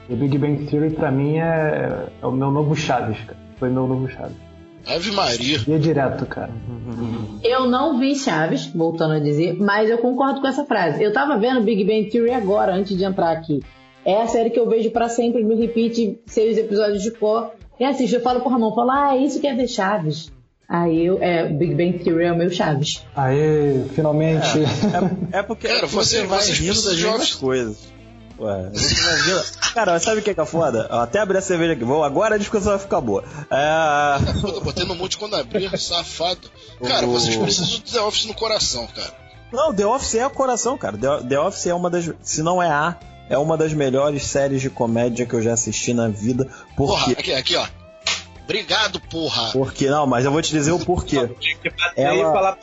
[0.08, 3.38] The Big Bang Theory pra mim é, é o meu novo Chaves, cara.
[3.58, 4.36] Foi meu novo Chaves.
[4.86, 5.60] Ave Maria.
[5.66, 6.52] Ia direto, cara.
[7.42, 11.02] Eu não vi Chaves, voltando a dizer, mas eu concordo com essa frase.
[11.02, 13.62] Eu tava vendo Big Bang Theory agora, antes de entrar aqui.
[14.04, 17.50] É a série que eu vejo pra sempre, me repite seis episódios de cor.
[17.80, 20.30] E assisto, eu falo pro Ramon, falo, ah, é isso que é ver Chaves.
[20.68, 23.04] Aí eu, é, Big Bang Theory é o meu Chaves.
[23.16, 24.46] Aê, finalmente.
[25.32, 27.95] É, é porque Cara, você, você- vai precisam das mesmas coisas.
[28.38, 29.44] Ué, rindo-
[29.74, 30.86] Cara, mas sabe o que é, que é foda?
[30.90, 31.84] Eu até abri a cerveja aqui.
[31.84, 33.24] Vou, agora a discussão vai ficar boa.
[33.50, 34.32] É...
[34.40, 36.50] Puta, botei no mute quando abrir, safado.
[36.86, 39.12] Cara, O- vocês precisam do The Office no coração, cara.
[39.52, 40.96] Não, The Office é o coração, cara.
[40.98, 42.10] The, The Office é uma das.
[42.22, 42.96] Se não é a,
[43.30, 46.44] é uma das melhores séries de comédia que eu já assisti na vida.
[46.76, 47.66] Por Porra, aqui, aqui, ó.
[48.44, 49.50] Obrigado, porra.
[49.52, 51.28] Porque não, mas eu vou te dizer o porquê.
[51.96, 52.58] Ela- falar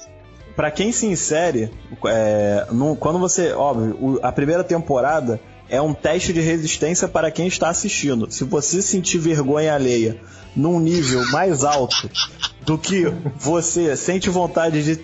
[0.55, 1.71] Pra quem se insere,
[2.05, 3.53] é, no- quando você.
[3.53, 8.29] Óbvio, o- a primeira temporada é um teste de resistência para quem está assistindo.
[8.31, 10.19] Se você sentir vergonha alheia
[10.55, 12.09] num nível mais alto
[12.61, 13.05] do que
[13.37, 15.03] você sente vontade de,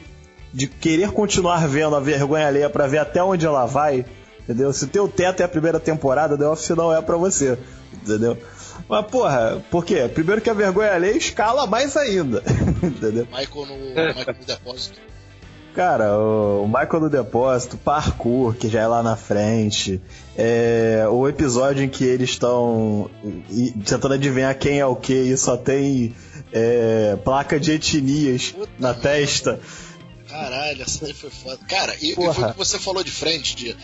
[0.54, 4.06] de querer continuar vendo a vergonha alheia para ver até onde ela vai,
[4.42, 4.72] entendeu?
[4.72, 7.58] Se o teu teto é a primeira temporada, The Office não é pra você,
[7.94, 8.38] entendeu?
[8.88, 10.10] Mas, porra, por quê?
[10.12, 12.44] Primeiro que a vergonha alheia escala mais ainda,
[12.82, 13.26] entendeu?
[13.26, 15.00] Michael no, Michael no depósito.
[15.76, 20.02] Cara, o Michael do Depósito, Parkour, que já é lá na frente,
[20.36, 23.10] é, o episódio em que eles estão
[23.50, 26.14] e- tentando adivinhar quem é o que e só tem
[26.52, 29.60] é, placa de etnias Puta na testa.
[30.28, 31.60] Caralho, essa daí foi foda.
[31.68, 33.76] Cara, e, e foi o que você falou de Friends, Dia.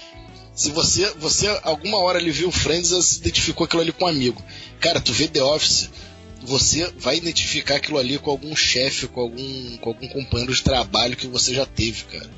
[0.54, 4.42] Se você, você alguma hora ele viu Friends, você identificou aquilo ali com um amigo.
[4.80, 5.90] Cara, tu vê The Office,
[6.46, 11.16] você vai identificar aquilo ali com algum chefe, com algum, com algum companheiro de trabalho
[11.18, 12.30] que você já teve, cara.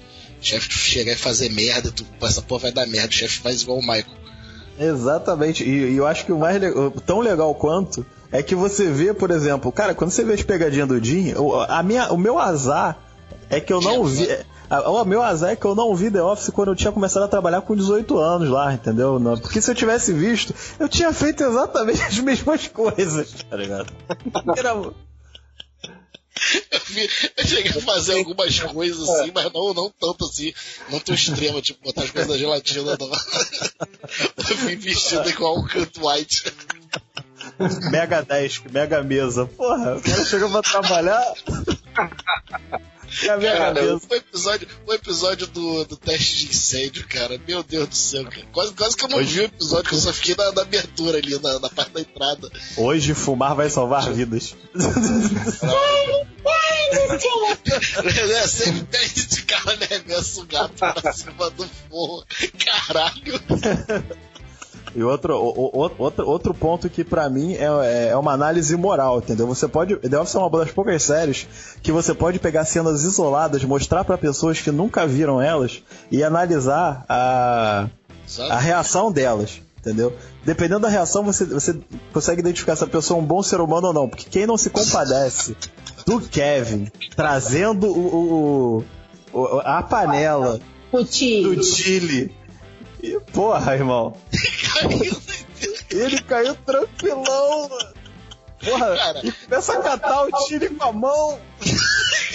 [0.41, 3.77] Chefe chegar e fazer merda, tu, essa porra vai dar merda, o chefe faz igual
[3.79, 4.05] o Michael.
[4.79, 8.53] Exatamente, e, e eu acho que o mais le- o- tão legal quanto é que
[8.53, 12.11] você vê, por exemplo, cara, quando você vê as pegadinhas do Jim, o, a minha,
[12.13, 12.97] o meu azar
[13.49, 14.37] é que eu não Jim, vi.
[14.69, 17.27] O meu azar é que eu não vi The Office quando eu tinha começado a
[17.27, 19.19] trabalhar com 18 anos lá, entendeu?
[19.41, 23.87] Porque se eu tivesse visto, eu tinha feito exatamente as mesmas coisas, tá ligado?
[24.57, 24.71] Era-
[26.71, 30.53] Eu, vi- eu cheguei a fazer algumas coisas assim, mas não, não tanto assim,
[30.89, 32.95] não tão extrema, tipo botar as coisas na gelatina.
[32.99, 33.09] Não.
[34.49, 36.53] Eu vim vestido igual o Kurt White.
[37.89, 39.45] Mega desk, mega mesa.
[39.47, 41.23] Porra, o cara chegou pra trabalhar.
[43.23, 44.01] E a mega Cara, mesa.
[44.09, 48.45] o episódio, o episódio do, do teste de incêndio, cara, meu Deus do céu, cara.
[48.51, 51.17] Quase, quase que eu não vi o episódio, que eu só fiquei na, na abertura
[51.17, 52.49] ali, na, na parte da entrada.
[52.77, 54.55] Hoje fumar vai salvar vidas.
[58.35, 59.87] É, sempre teste de carro, né?
[59.91, 62.23] Arremessa o gato pra cima do forro.
[62.63, 63.41] Caralho.
[64.95, 68.75] E outro, o- o- outro, outro ponto que pra mim é, é- é uma análise
[68.75, 69.45] moral, entendeu?
[69.47, 69.95] Você pode.
[69.97, 71.47] The Office é uma das poucas séries
[71.83, 77.05] que você pode pegar cenas isoladas, mostrar pra pessoas que nunca viram elas e analisar
[77.07, 77.87] a,
[78.49, 80.13] a reação delas, entendeu?
[80.43, 81.77] Dependendo da reação, você, você
[82.13, 84.07] consegue identificar se a pessoa é um bom ser humano ou não.
[84.09, 85.55] Porque quem não se compadece
[86.05, 88.83] do Kevin trazendo o,
[89.33, 90.59] o- o- a panela
[91.45, 92.33] O do Chile.
[93.03, 94.13] E, porra, irmão.
[95.89, 97.93] Ele caiu tranquilão, mano.
[98.63, 99.21] Porra, Cara.
[99.23, 101.39] e começa a catar o Chile com a mão.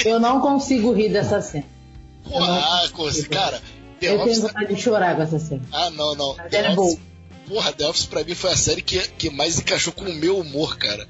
[0.04, 1.64] Eu não consigo rir dessa cena.
[2.24, 3.60] Porra, ah, coisa, cara.
[4.00, 4.38] The Eu tenho Office.
[4.40, 5.62] vontade de chorar com essa cena.
[5.72, 6.36] Ah, não, não.
[6.36, 6.98] Mas The é Office,
[7.48, 10.38] porra, The Office pra mim foi a série que, que mais encaixou com o meu
[10.38, 11.06] humor, cara.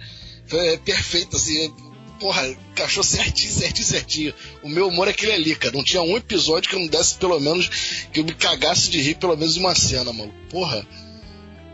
[0.46, 1.72] Foi é, perfeito, assim.
[2.18, 4.34] porra, encaixou certinho, certinho, certinho.
[4.62, 5.74] O meu humor é aquele ali, cara.
[5.76, 7.68] Não tinha um episódio que eu não desse pelo menos.
[8.12, 10.32] que eu me cagasse de rir pelo menos uma cena, mano.
[10.50, 10.86] Porra.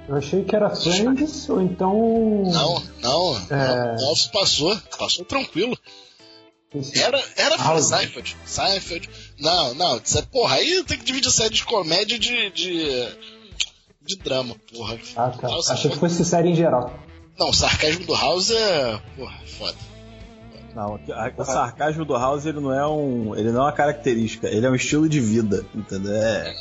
[0.08, 1.92] Eu achei que era Friends ou então.
[2.46, 3.36] Não, não.
[3.50, 3.96] É.
[4.00, 4.74] não passou.
[4.98, 5.76] Passou tranquilo.
[6.94, 7.88] Era, era House.
[7.88, 8.36] Seinfeld.
[8.44, 9.08] Seinfeld.
[9.38, 10.00] Não, não.
[10.02, 12.50] isso é- Porra, aí tem que dividir série de comédia e de.
[12.50, 13.08] de.
[14.02, 14.98] de drama, porra.
[15.16, 15.48] Ah, tá.
[15.48, 16.92] Nossa, Achei que fosse série em geral.
[17.38, 19.00] Não, o sarcasmo do House é.
[19.16, 19.76] Porra, foda.
[20.74, 20.98] Não,
[21.38, 24.70] o sarcasmo do House ele não é um, ele não é uma característica, ele é
[24.70, 26.12] um estilo de vida, entendeu?
[26.14, 26.54] É,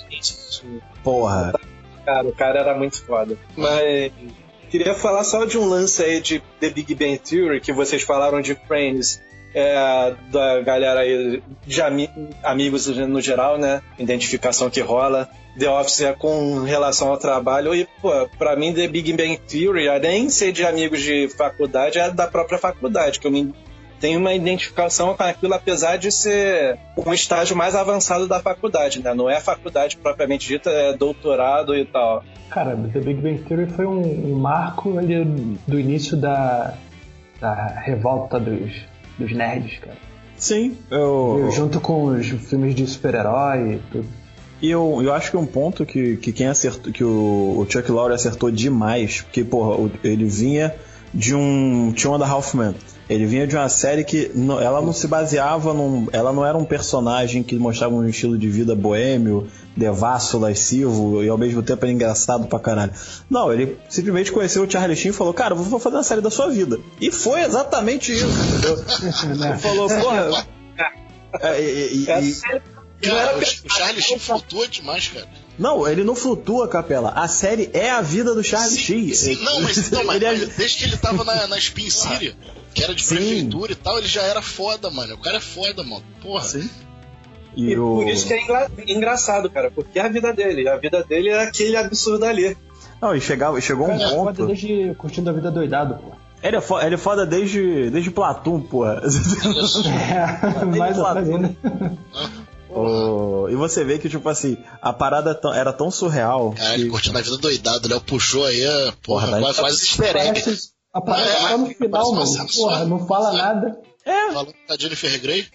[1.03, 1.53] porra.
[2.07, 3.37] Cara, o cara era muito foda.
[3.57, 4.13] Mas
[4.69, 8.39] queria falar só de um lance aí de The Big Bang Theory, que vocês falaram
[8.39, 9.21] de Friends,
[9.53, 12.09] é, da galera aí, de ami-
[12.41, 13.81] amigos no geral, né?
[13.99, 15.29] Identificação que rola.
[15.59, 17.75] The Office é com relação ao trabalho.
[17.75, 21.99] E, pô, pra mim, The Big Bang Theory, além de ser de amigos de faculdade,
[21.99, 23.53] é da própria faculdade, que eu me
[23.99, 29.13] tenho uma identificação com aquilo, apesar de ser um estágio mais avançado da faculdade, né?
[29.13, 32.23] Não é faculdade propriamente dita, é doutorado e tal.
[32.49, 35.23] Cara, The Big Bang Theory foi um, um marco ali
[35.67, 36.73] do início da,
[37.39, 37.53] da
[37.85, 38.71] revolta dos,
[39.17, 39.97] dos nerds, cara.
[40.37, 44.07] Sim, eu, Junto com os filmes de super-herói e tudo.
[44.61, 47.91] E eu, eu acho que um ponto que, que quem acertou, que o, o Chuck
[47.91, 50.73] Lorre acertou demais, porque, porra, ele vinha
[51.13, 51.93] de um.
[52.05, 52.73] Uma da Halfman.
[53.09, 56.07] Ele vinha de uma série que não- ela não se baseava num.
[56.11, 61.29] Ela não era um personagem que mostrava um estilo de vida boêmio, devasso, lascivo e
[61.29, 62.91] ao mesmo tempo era engraçado pra caralho.
[63.29, 66.29] Não, ele simplesmente conheceu o Charlie Sheen e falou: Cara, vou fazer uma série da
[66.29, 66.79] sua vida.
[66.99, 68.75] E foi exatamente isso, entendeu?
[69.47, 70.45] Ele falou: Porra.
[71.41, 72.35] É, e- e- É e-
[73.01, 75.27] Cara, o, o Charlie Sheen flutua demais, cara.
[75.57, 77.09] Não, ele não flutua, Capela.
[77.15, 79.13] A série é a vida do Charlie Sheen.
[79.13, 81.89] Sim, não, mas, não, mas, Ele é- mas desde que ele tava na, na Spin
[81.89, 82.35] City,
[82.73, 83.15] que era de Sim.
[83.15, 85.15] prefeitura e tal, ele já era foda, mano.
[85.15, 86.03] O cara é foda, mano.
[86.21, 86.43] Porra.
[86.43, 86.69] Sim.
[87.55, 87.95] E E o...
[87.95, 90.69] por isso que é engra- engraçado, cara, porque é a vida dele.
[90.69, 92.55] A vida dele é aquele absurdo ali.
[93.01, 94.45] Não, e chegava, chegou um Cara, é foda ponto.
[94.47, 96.11] desde curtindo a vida doidado, pô.
[96.43, 99.01] Ele é, foda, ele é foda desde, desde Platum, porra.
[100.61, 101.19] É, mais Platum.
[101.35, 101.55] ainda.
[102.77, 106.53] O- E você vê que, tipo assim, a parada era tão surreal.
[106.53, 109.85] Caralho, que- curtindo a vida doidado, o Léo puxou aí, a- porra, Porra, quase, quase
[109.85, 110.41] easter egg.
[110.41, 112.47] Parece, aparece É, só no final, mano.
[112.55, 113.79] Porra, não fala nada.
[114.33, 115.45] Falando da Jennifer Grey.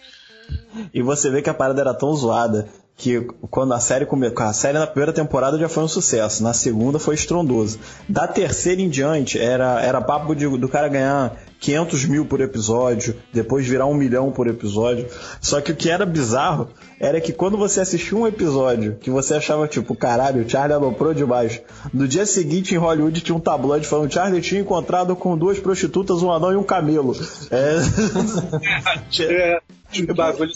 [0.93, 4.39] E você vê que a parada era tão zoada que quando a série começou.
[4.45, 7.79] A série na primeira temporada já foi um sucesso, na segunda foi estrondoso.
[8.09, 13.17] Da terceira em diante era, era papo de- do cara ganhar 500 mil por episódio,
[13.33, 15.07] depois virar um milhão por episódio.
[15.41, 16.69] Só que o que era bizarro
[17.01, 21.13] era que quando você assistia um episódio que você achava tipo, caralho, o Charlie aloprou
[21.15, 21.61] demais.
[21.93, 26.23] No dia seguinte em Hollywood tinha um tabloide falando Charlie tinha encontrado com duas prostitutas,
[26.23, 27.17] um anão e um camelo.
[27.51, 27.77] É.
[29.21, 29.61] É,
[29.93, 30.51] que bagulho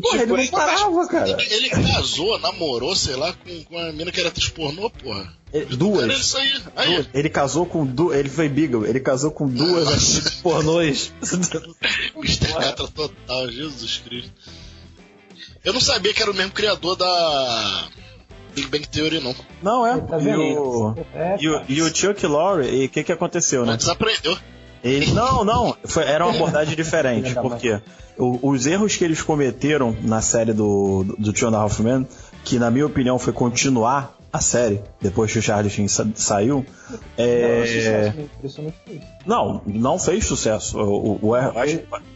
[0.00, 1.36] Porra, ele não parava, cara.
[1.50, 5.32] Ele, casou, namorou, sei lá, com, com uma mina que era atriz pornô, porra.
[5.52, 6.20] Ele- Era Duas.
[6.20, 6.62] isso aí.
[6.76, 8.18] Aí, Ele casou com duas.
[8.18, 11.12] Ele foi Beagle, ele casou com duas atrizes pornôs.
[12.16, 12.52] Mr.
[12.52, 14.32] Catra total, Jesus Cristo.
[15.64, 17.88] Eu não sabia que era o mesmo criador da
[18.54, 19.34] Big Bang Theory, não.
[19.62, 19.98] Não, é.
[20.00, 23.62] Tá e, o, É, e, o, e o Chuck Lorre, e o que que aconteceu,
[23.62, 23.72] né?
[23.72, 24.36] Mas desaprendeu.
[24.86, 27.80] Ele, não, não, foi- era uma abordagem diferente, porque
[28.18, 31.80] o- os erros que eles cometeram na série do, do, do Two and a Half
[31.80, 32.06] Men,
[32.44, 36.64] que na minha opinião foi continuar a série, depois que o Charlie Sheen sa- saiu,
[36.90, 37.66] Não, é...
[37.66, 38.20] sucesso?
[38.20, 39.06] Impressionante foi isso.
[39.24, 40.78] Não, não fez sucesso.
[40.78, 41.30] O, o, o,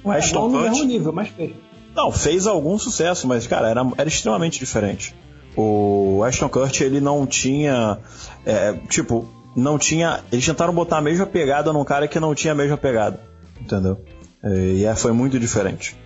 [0.04, 1.52] o, Ashton Não no mesmo Kutcher- nível, mas fez.
[1.96, 5.14] Não, fez algum sucesso, mas, cara, era, era extremamente diferente.
[5.56, 7.98] O Ashton Kutcher, ele não tinha.
[8.46, 10.20] é, tipo, não tinha.
[10.32, 13.20] Eles tentaram botar a mesma pegada num cara que não tinha a mesma pegada.
[13.60, 13.98] Entendeu?
[14.42, 15.96] E é, foi muito diferente.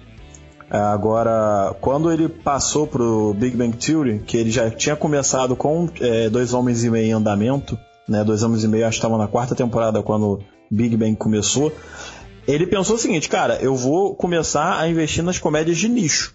[0.71, 6.29] Agora, quando ele passou pro Big Bang Theory, que ele já tinha começado com é,
[6.29, 7.79] Dois Homens e Meio em andamento,
[8.09, 8.25] né?
[8.25, 11.73] Dois Homens e Meio, acho que estava na quarta temporada quando Big Bang começou.
[12.47, 16.35] Ele pensou o seguinte, cara, eu vou começar a investir nas comédias de nicho.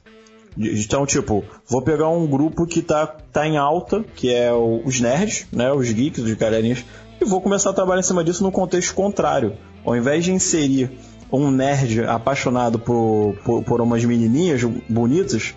[0.60, 5.00] Então, tipo, vou pegar um grupo que tá, tá em alta, que é o- os
[5.00, 5.72] nerds, né?
[5.72, 6.84] Os geeks, os galerinhas,
[7.22, 9.54] e vou começar a trabalhar em cima disso no contexto contrário.
[9.86, 10.92] Ao invés de inserir
[11.32, 15.54] um nerd apaixonado por, por, por umas menininhas bonitas,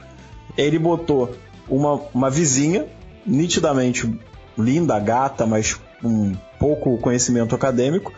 [0.56, 1.34] ele botou
[1.68, 2.86] uma, uma vizinha,
[3.26, 4.08] nitidamente
[4.56, 8.12] linda, gata, mas com pouco conhecimento acadêmico,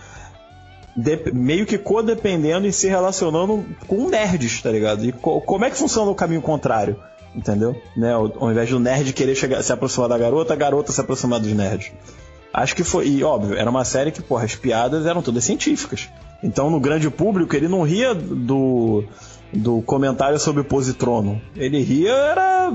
[0.97, 5.05] de- meio que codependendo e se relacionando com nerds, tá ligado?
[5.05, 6.97] E co- como é que funciona o caminho contrário?
[7.35, 7.75] Entendeu?
[7.97, 8.13] Né?
[8.13, 11.41] Ao, ao invés do nerd querer chegar, se aproximar da garota, a garota se aproximar
[11.41, 11.91] dos nerds.
[12.53, 13.09] Acho que foi.
[13.09, 16.09] E óbvio, era uma série que, porra, as piadas eram todas científicas.
[16.43, 19.03] Então, no grande público, ele não ria do,
[19.53, 21.41] do comentário sobre Positrono.
[21.57, 22.71] Ele ria era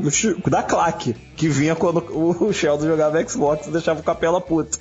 [0.48, 4.78] da claque, que vinha quando o Sheldon jogava Xbox e deixava o capela puta.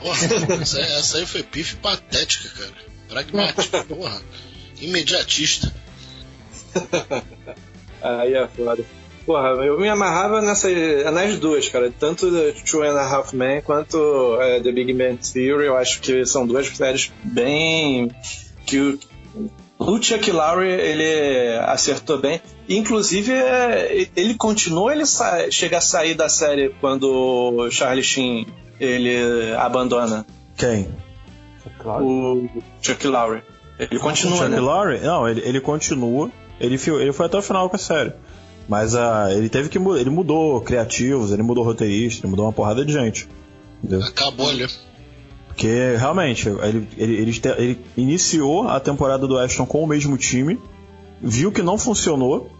[0.00, 2.88] Porra, essa, essa aí foi pife patética, cara.
[3.08, 4.20] Pragmática, porra.
[4.80, 5.72] Imediatista.
[8.00, 8.84] Aí é foda.
[9.26, 10.68] Porra, eu me amarrava nessa,
[11.10, 11.92] nas duas, cara.
[11.98, 15.66] Tanto The Two and a Half Men quanto é, The Big Bang Theory.
[15.66, 18.10] Eu acho que são duas séries bem.
[18.64, 18.98] que
[19.78, 22.40] o, o Chuck Lorre ele acertou bem.
[22.68, 25.04] Inclusive, é, ele continua, ele
[25.50, 28.46] chega a sair da série quando o Charlie Sheen
[28.80, 30.88] ele abandona Quem?
[32.00, 32.48] O
[32.82, 33.42] Chuck Lorre.
[33.78, 34.60] Ele continua, Chuck né?
[34.60, 34.98] Lorre?
[34.98, 36.30] Não, ele, ele continua.
[36.60, 38.12] Ele, ele foi até o final com a série.
[38.68, 40.00] Mas ah, ele teve que mudar.
[40.00, 43.28] Ele mudou criativos, ele mudou roteirista, ele mudou uma porrada de gente.
[43.82, 44.06] Entendeu?
[44.06, 44.66] Acabou ali.
[45.58, 50.56] Porque realmente, ele, ele, ele, ele iniciou a temporada do Ashton com o mesmo time,
[51.20, 52.56] viu que não funcionou,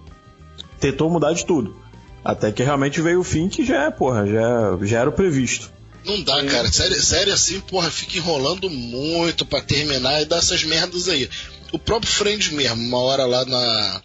[0.81, 1.77] tentou mudar de tudo.
[2.25, 5.71] Até que realmente veio o fim que já é, porra, já, já era o previsto.
[6.05, 6.73] Não dá, cara.
[6.73, 11.31] Série, série assim, porra, fica enrolando muito pra terminar e dá essas merdas aí.
[11.71, 14.03] O próprio Friends mesmo, uma hora lá na.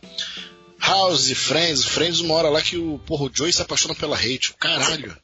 [0.79, 4.53] House, Friends, Friends, uma hora lá que o, porra, o Joey se apaixona pela Rachel.
[4.59, 5.17] Caralho.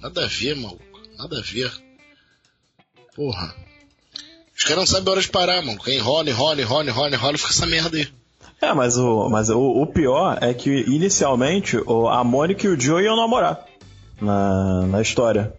[0.00, 0.82] Nada a ver, maluco.
[1.18, 1.89] Nada a ver.
[3.20, 3.54] Porra.
[4.56, 5.78] Os caras não sabem a hora de parar, mano.
[5.78, 8.08] Quem enrola, enrola, enrola, enrola, enrola, fica essa merda aí.
[8.62, 12.80] É, mas o, mas o, o pior é que inicialmente o- a Mônica e o
[12.80, 13.66] Joe iam namorar
[14.18, 15.52] na, na história.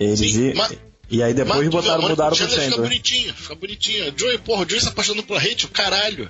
[0.00, 0.78] Eles Sim, i-
[1.18, 4.12] e aí depois Mas, botaram, mano, mudaram o pro Chandler Fica bonitinho, fica bonitinho.
[4.16, 6.28] Joey, porra, o Joey se apaixonando pela Rachel, caralho.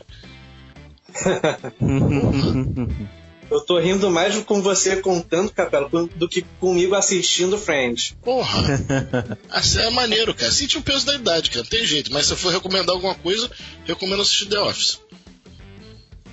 [3.50, 8.14] Eu tô rindo mais com você contando, Capela, do que comigo assistindo Friends.
[8.22, 8.62] Porra.
[9.50, 10.52] assim é maneiro, cara.
[10.52, 11.62] Sente o peso da idade, cara.
[11.62, 12.12] Não tem jeito.
[12.12, 13.50] Mas se eu for recomendar alguma coisa,
[13.84, 15.00] recomendo assistir The Office.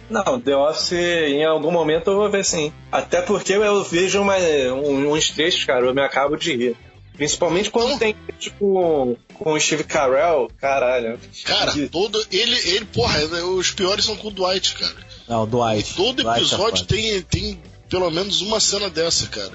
[0.09, 2.71] Não, The Office em algum momento eu vou ver sim.
[2.91, 6.77] Até porque eu vejo uma, um- uns trechos, cara, eu me acabo de rir.
[7.15, 11.19] Principalmente quando tem, tipo, com o Steve Carell, caralho.
[11.43, 12.23] Cara, todo.
[12.31, 13.19] Ele, ele, porra,
[13.55, 14.95] os piores são com o Dwight, cara.
[15.27, 15.95] Não, o E Dwight.
[15.95, 17.59] todo Dwight é episódio tem, tem
[17.89, 19.51] pelo menos uma cena dessa, cara.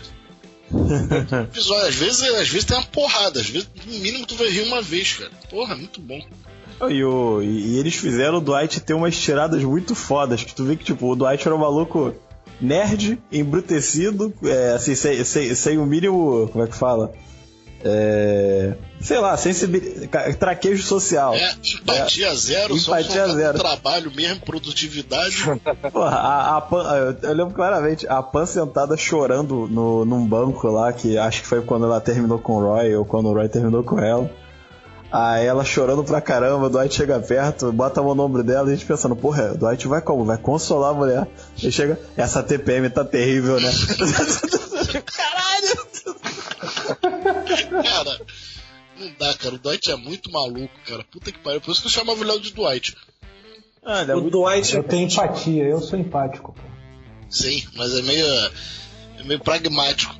[1.50, 4.62] Episódio, às vezes, às vezes tem uma porrada, às vezes, no mínimo, tu vai rir
[4.62, 5.30] uma vez, cara.
[5.50, 6.20] Porra, muito bom.
[6.90, 10.42] E, o- e- e eles fizeram o Dwight ter umas tiradas muito fodas.
[10.42, 12.14] Que tu vê que, tipo, o Dwight era um maluco
[12.60, 16.48] nerd, embrutecido, é, assim, sem, sem, sem o mínimo.
[16.50, 17.12] Como é que fala?
[17.84, 20.36] É, sei lá, sensibilidade.
[20.36, 21.34] Traquejo social.
[21.34, 23.58] É, empatia zero, Empatia só zero.
[23.58, 25.36] trabalho mesmo, produtividade.
[25.92, 30.92] Porra, a, a Pan, eu lembro claramente, a Pan sentada chorando no, num banco lá,
[30.92, 33.82] que acho que foi quando ela terminou com o Roy, ou quando o Roy terminou
[33.82, 34.30] com ela.
[35.10, 38.70] Aí ela chorando pra caramba, o Dwight chega perto, bota a mão no ombro dela
[38.70, 40.24] e a gente pensando, porra, o Dwight vai como?
[40.24, 41.28] Vai consolar a mulher.
[41.62, 43.70] Ele chega, essa TPM tá terrível, né?
[47.82, 48.20] Cara,
[48.98, 49.54] não dá, cara.
[49.54, 51.04] O Dwight é muito maluco, cara.
[51.04, 51.60] Puta que pariu.
[51.60, 52.96] Por isso que eu chamava o Léo de Dwight.
[53.84, 54.74] Ah, é O Dwight.
[54.76, 56.52] Eu tenho empatia, eu sou empático.
[56.52, 56.62] pô.
[57.28, 58.26] Sim, mas é meio.
[59.18, 60.14] É meio pragmático.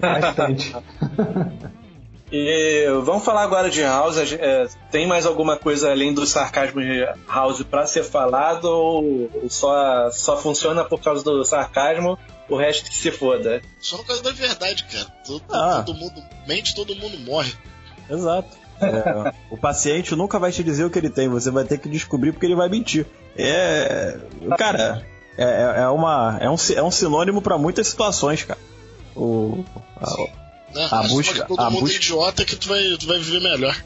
[0.00, 0.74] Bastante.
[2.30, 4.18] E vamos falar agora de House.
[4.32, 10.10] É, tem mais alguma coisa além do sarcasmo de House pra ser falado ou só,
[10.10, 12.18] só funciona por causa do sarcasmo?
[12.48, 13.60] O resto que se foda.
[13.80, 15.06] Só no caso da verdade, cara.
[15.26, 15.82] Todo, Ah.
[15.84, 17.52] todo mundo mente, todo mundo morre.
[18.10, 18.56] Exato.
[18.80, 21.88] É, o paciente nunca vai te dizer o que ele tem, você vai ter que
[21.88, 23.04] descobrir porque ele vai mentir.
[23.36, 24.16] É.
[24.56, 25.04] Cara,
[25.36, 28.58] é, é- é uma, é, um, é um sinônimo pra muitas situações, cara.
[29.16, 29.64] O,
[30.00, 30.37] a-
[30.74, 30.88] Né?
[30.90, 33.40] A Mas busca- todo a mundo busca- é idiota que tu vai, tu vai viver
[33.40, 33.76] melhor.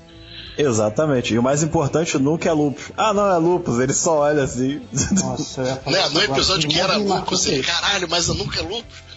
[0.59, 1.33] exatamente.
[1.35, 2.90] E o mais importante nunca é lupus.
[2.97, 4.83] Ah, não é lupus, ele só olha assim.
[5.12, 6.03] Nossa, eu ia falar Né?
[6.03, 7.68] No agora, episódio que era lupus, ele, isso.
[7.73, 9.12] caralho, mas eu nunca é lupus.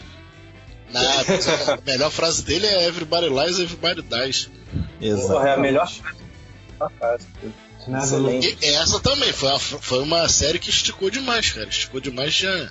[0.94, 1.26] Nada.
[1.74, 4.50] a melhor frase dele é Everybody lies, everybody dies.
[5.02, 5.28] Exato.
[5.34, 5.90] Porra, é a melhor
[7.00, 7.26] frase.
[8.62, 11.68] É essa também foi uma, foi uma série que esticou demais, cara.
[11.68, 12.70] Esticou demais já.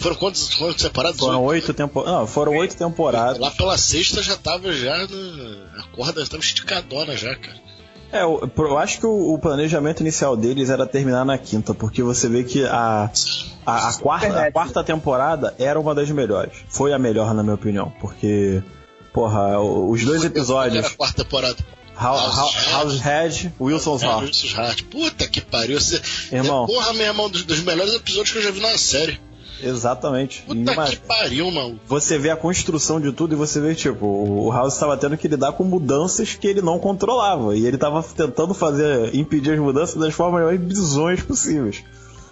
[0.00, 1.20] Foram quantos, quantos separados?
[1.20, 1.66] Foram Oito?
[1.68, 2.18] oito temporadas.
[2.20, 3.38] Não, foram oito temporadas.
[3.38, 4.96] Lá pela sexta já tava já.
[4.96, 7.60] na- A corda já tava esticadona já, cara.
[8.12, 12.02] É, eu, eu acho que o, o planejamento inicial deles era terminar na quinta, porque
[12.02, 13.08] você vê que a,
[13.64, 16.56] a, a quarta, a quarta temporada era uma das melhores.
[16.68, 18.62] Foi a melhor, na minha opinião, porque,
[19.12, 21.56] porra, os dois Era episódios, a quarta temporada.
[21.94, 24.22] House, Head, Wilson's É, Heart.
[24.24, 24.82] Wilson's Heart.
[24.84, 25.78] Puta que pariu.
[25.80, 26.00] Você...
[26.32, 26.64] Irmão.
[26.64, 29.20] É, porra, meu irmão, dos, dos melhores episódios que eu já vi na série.
[29.62, 30.42] Exatamente.
[30.42, 31.80] Puta que pariu, mano.
[31.86, 35.28] Você vê a construção de tudo e você vê, tipo, o House estava tendo que
[35.28, 37.56] lidar com mudanças que ele não controlava.
[37.56, 41.82] E ele estava tentando fazer, impedir as mudanças das formas mais bizonhas possíveis.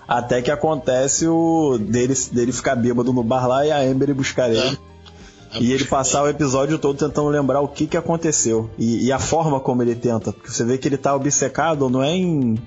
[0.06, 4.14] Até que acontece o dele, dele ficar bêbado no bar lá e a Amber ir
[4.14, 4.78] buscar ele.
[5.60, 8.70] E ele passar o episódio todo tentando lembrar o que, que aconteceu.
[8.78, 10.32] E, e a forma como ele tenta.
[10.32, 12.58] Porque você vê que ele tá obcecado, não é em,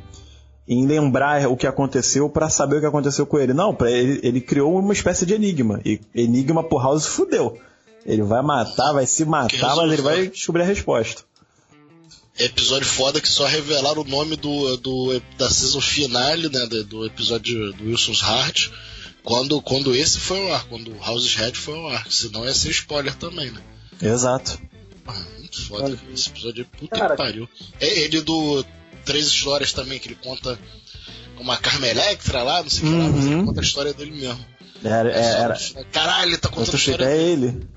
[0.71, 3.53] em lembrar o que aconteceu pra saber o que aconteceu com ele.
[3.53, 5.81] Não, pra ele, ele criou uma espécie de enigma.
[5.83, 7.59] E enigma por House fudeu.
[8.05, 11.23] Ele vai matar, vai se matar, mas ele vai descobrir a resposta.
[12.39, 16.65] Episódio foda que só revelaram o nome do, do da season finale, né?
[16.65, 18.69] Do, do episódio do Wilson's Heart.
[19.23, 22.09] Quando, quando esse foi ao ar, quando o House's Head foi ao ar.
[22.09, 23.61] Senão ia ser spoiler também, né?
[24.01, 24.57] Exato.
[25.05, 25.99] Ah, muito foda.
[26.13, 27.49] Esse episódio é puta Cara, que pariu.
[27.77, 28.63] É ele do
[29.05, 30.57] Três Histórias também, que ele conta
[31.39, 33.45] uma Carmen Electra lá, não sei o que lá, mas ele Uhum.
[33.47, 34.45] conta a história dele mesmo.
[34.83, 35.57] Era, era,
[35.91, 37.67] Caralho, ele tá contando a história é ele.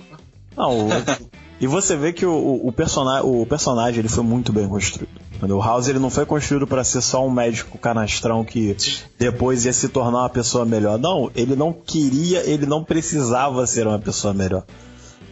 [0.57, 0.91] Não, o-
[1.61, 5.11] e você vê que o, o, o, persona, o personagem ele foi muito bem construído.
[5.35, 5.57] entendeu?
[5.59, 8.77] O House ele não foi construído pra ser só um médico canastrão que
[9.18, 10.99] depois ia se tornar uma pessoa melhor.
[10.99, 14.64] Não, ele não queria, ele não precisava ser uma pessoa melhor.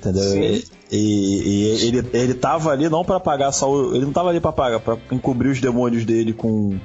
[0.03, 0.23] Entendeu?
[0.23, 0.65] Sim.
[0.91, 0.99] E,
[1.81, 3.95] e ele, ele tava ali não pra pagar só.
[3.95, 6.77] Ele não tava ali pra pagar, pra encobrir os demônios dele com,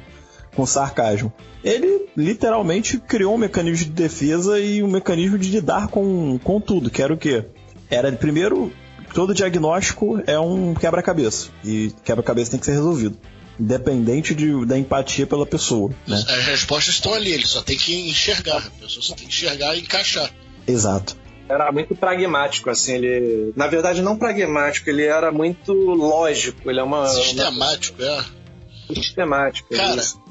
[0.55, 1.33] com sarcasmo.
[1.63, 6.91] Ele literalmente criou um mecanismo de defesa e um mecanismo de lidar com, com tudo,
[6.91, 7.43] que era o quê?
[7.89, 8.71] Era, primeiro,
[9.13, 11.49] todo diagnóstico é um quebra-cabeça.
[11.65, 13.17] E quebra-cabeça tem que ser resolvido.
[13.59, 16.23] Independente de, da empatia pela pessoa, né?
[16.29, 18.57] As respostas estão ali, ele só tem que enxergar.
[18.57, 20.31] A pessoa só tem que enxergar e encaixar.
[20.67, 21.17] Exato.
[21.49, 23.53] Era muito pragmático, assim, ele.
[23.55, 27.07] Na verdade, não pragmático, ele era muito lógico, ele é uma.
[27.07, 28.11] Sistemático, é.
[28.11, 28.25] uma-
[28.93, 29.75] sistemático.
[29.75, 30.21] Cara, isso.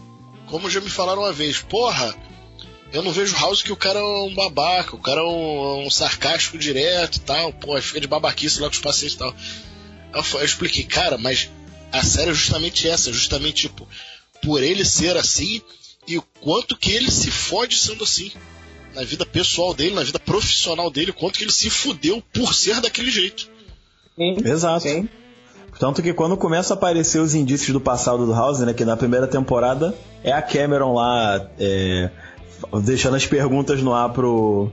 [0.47, 2.15] como já me falaram uma vez, porra,
[2.93, 5.91] eu não vejo House que o cara é um babaca, o cara é um, um
[5.91, 9.35] sarcástico direto e tal, porra, fica de babaquice lá com os pacientes e tal.
[10.15, 11.51] Eu, eu expliquei, cara, mas
[11.93, 13.89] a série é justamente essa, justamente tipo,
[14.43, 15.61] por ele ser assim
[16.07, 18.33] e o quanto que ele se fode sendo assim.
[18.97, 22.55] Na vida pessoal dele, na vida profissional dele, o quanto que ele se fudeu por
[22.55, 23.49] ser daquele jeito.
[24.17, 24.81] Sim, Exato.
[24.81, 25.09] sim.
[25.79, 28.73] Tanto que quando começa a aparecer os indícios do passado do House, né?
[28.73, 29.95] Que na primeira temporada
[30.25, 32.11] é a Cameron lá é,
[32.83, 34.71] deixando as perguntas no ar pro,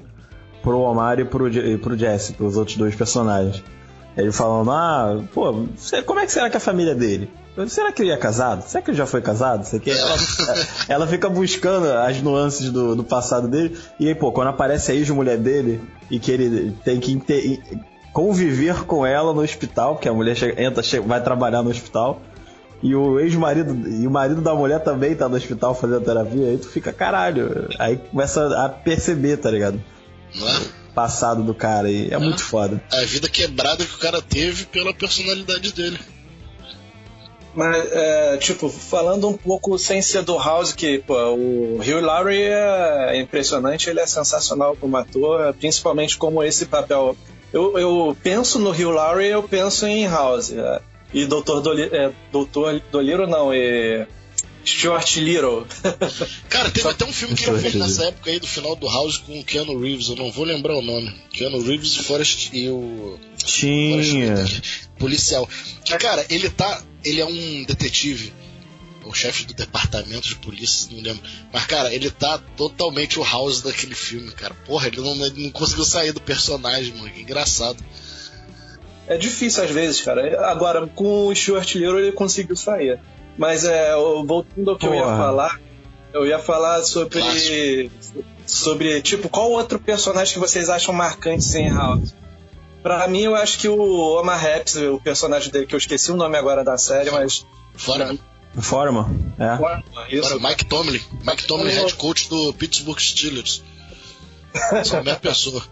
[0.62, 3.62] pro Omar e pro, e pro Jesse, pros outros dois personagens.
[4.16, 5.66] Ele falando, ah, pô,
[6.06, 7.30] como é que será que é a família dele?
[7.68, 8.64] Será que ele é casado?
[8.64, 9.64] Será que ele já foi casado?
[9.66, 10.16] Sei que ela,
[10.88, 13.78] ela fica buscando as nuances do, do passado dele.
[14.00, 17.62] E aí, pô, quando aparece a ex-mulher dele e que ele tem que inte-
[18.12, 22.22] conviver com ela no hospital, porque a mulher chega- entra, chega- vai trabalhar no hospital.
[22.82, 26.58] E o ex-marido e o marido da mulher também tá no hospital fazendo terapia, aí
[26.58, 27.68] tu fica caralho.
[27.80, 29.82] Aí começa a perceber, tá ligado?
[30.36, 30.62] Não é?
[30.94, 32.82] Passado do cara e é muito foda.
[32.92, 36.00] A vida quebrada que o cara teve pela personalidade dele.
[37.56, 42.42] Mas, é, tipo, falando um pouco sem ser do House, que, pô, o Hugh Laurie
[42.42, 47.16] é impressionante, ele é sensacional como ator, principalmente como esse papel.
[47.52, 50.52] Eu, eu penso no Hugh Laurie, eu penso em House.
[50.52, 50.82] é,
[51.14, 51.62] e Dr.
[51.62, 52.82] Dolittle, é, Dr.
[52.92, 54.08] Dolittle não, e
[54.66, 55.66] Stuart Little.
[56.50, 59.18] Cara, teve até um filme que ele fez nessa época aí do final do House
[59.18, 61.14] com o Keanu Reeves, eu não vou lembrar o nome.
[61.32, 64.46] Keanu Reeves e Forrest e o Tinha.
[64.98, 65.48] Policial.
[65.84, 66.82] Que, cara, ele tá.
[67.04, 68.34] Ele é um detetive.
[69.06, 71.22] O chefe do departamento de polícia, não lembro.
[71.52, 74.54] Mas, cara, ele tá totalmente o House daquele filme, cara.
[74.66, 77.10] Porra, ele não, ele não conseguiu sair do personagem, mano.
[77.10, 77.84] Que engraçado.
[79.06, 80.50] É difícil às vezes, cara.
[80.50, 82.98] Agora, com o Stuart Little ele conseguiu sair.
[83.38, 85.18] Mas é, o- voltando ao que eu ia Porra.
[85.18, 85.60] falar,
[86.14, 87.20] eu ia falar sobre.
[87.20, 88.24] Clássico.
[88.46, 92.14] Sobre, tipo, qual outro personagem que vocês acham marcante em House?
[92.84, 96.16] Pra mim, eu acho que o Omar Epps, o personagem dele, que eu esqueci o
[96.18, 97.46] nome agora da série, mas.
[97.76, 98.16] Fora,
[98.60, 99.10] Forma,
[99.40, 100.16] é.
[100.16, 100.30] Isso.
[100.30, 101.02] fora Mike Tomlin.
[101.26, 103.64] Mike Tomlin, head coach do Pittsburgh Steelers.
[104.84, 105.64] São a mesma pessoa.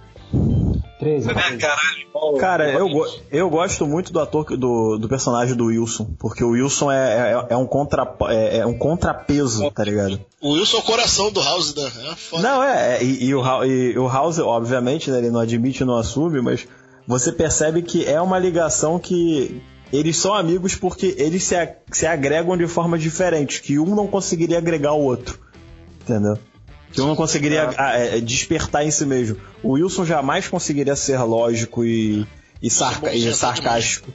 [1.02, 1.32] 13.
[1.32, 2.38] É, caralho.
[2.39, 2.88] Cara, eu,
[3.32, 7.54] eu gosto muito do ator do, do personagem do Wilson, porque o Wilson é, é,
[7.54, 10.22] é um, contra, é, é um contrapeso, tá ligado?
[10.39, 11.91] O Wilson é o coração do House, né?
[12.34, 12.39] É.
[12.39, 15.97] Não, é, é, e, e o, e o House, obviamente, né, ele não admite, não
[15.97, 16.68] assume, mas
[17.08, 19.60] você percebe que é uma ligação que
[19.91, 21.56] eles são amigos porque eles se,
[21.91, 25.39] se agregam de formas diferentes, que um não conseguiria agregar o outro,
[26.04, 26.38] entendeu?
[26.91, 29.37] Que um não conseguiria ah, é, despertar em si mesmo.
[29.63, 32.25] O Wilson jamais conseguiria ser lógico e,
[32.61, 34.09] e, sarca- bom, e sarcástico.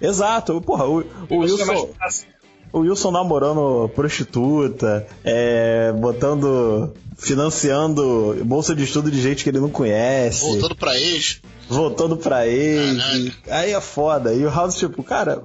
[0.00, 1.88] Exato, porra, o, o é Wilson...
[1.98, 2.28] fácil.
[2.72, 6.94] O Wilson namorando prostituta, é, botando.
[7.18, 10.42] financiando bolsa de estudo de gente que ele não conhece.
[10.46, 11.40] Voltando pra ex.
[11.68, 12.96] Voltando pra ex.
[12.96, 13.32] Caralho.
[13.48, 14.32] Aí é foda.
[14.32, 15.42] E o House, tipo, cara,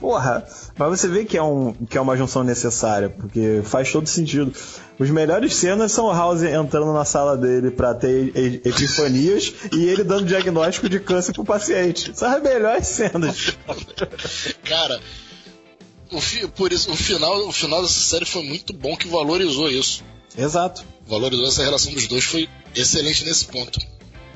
[0.00, 0.46] porra.
[0.78, 4.52] Mas você vê que é, um, que é uma junção necessária, porque faz todo sentido.
[4.98, 8.32] Os melhores cenas são o House entrando na sala dele pra ter
[8.66, 12.12] epifanias e ele dando diagnóstico de câncer pro paciente.
[12.14, 13.56] São as melhores cenas.
[14.64, 14.98] Cara,
[16.10, 19.68] o fi- por isso, o final, o final dessa série foi muito bom que valorizou
[19.68, 20.02] isso.
[20.36, 20.84] Exato.
[21.06, 23.78] Valorizou essa relação dos dois, foi excelente nesse ponto.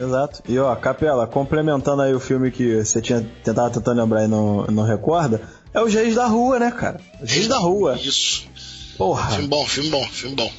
[0.01, 0.43] Exato.
[0.49, 4.65] E ó, Capela, complementando aí o filme que você tinha tentado tentando lembrar e não,
[4.67, 5.43] não recorda,
[5.75, 6.99] é o Reis da Rua, né, cara?
[7.23, 7.97] Os Reis da Rua.
[8.03, 8.47] Isso.
[8.97, 9.31] Porra.
[9.33, 10.51] Filme bom, filme bom, filme bom.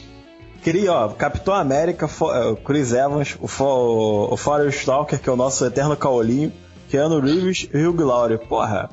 [0.63, 5.35] Queria, ó, Capitão América, eh, Chris Evans, o, Fo- o Forrest Stalker, que é o
[5.35, 6.53] nosso eterno caolinho,
[6.89, 8.37] Keanu Reeves e Hugh Laurie.
[8.37, 8.89] Porra,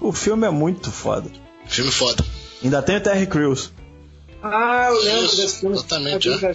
[0.00, 1.30] o filme é muito foda.
[1.66, 2.24] Filme foda.
[2.64, 3.72] Ainda tem o Terry Crews.
[4.42, 5.76] Ah, eu lembro Isso, desse filme.
[5.76, 6.54] exatamente, é.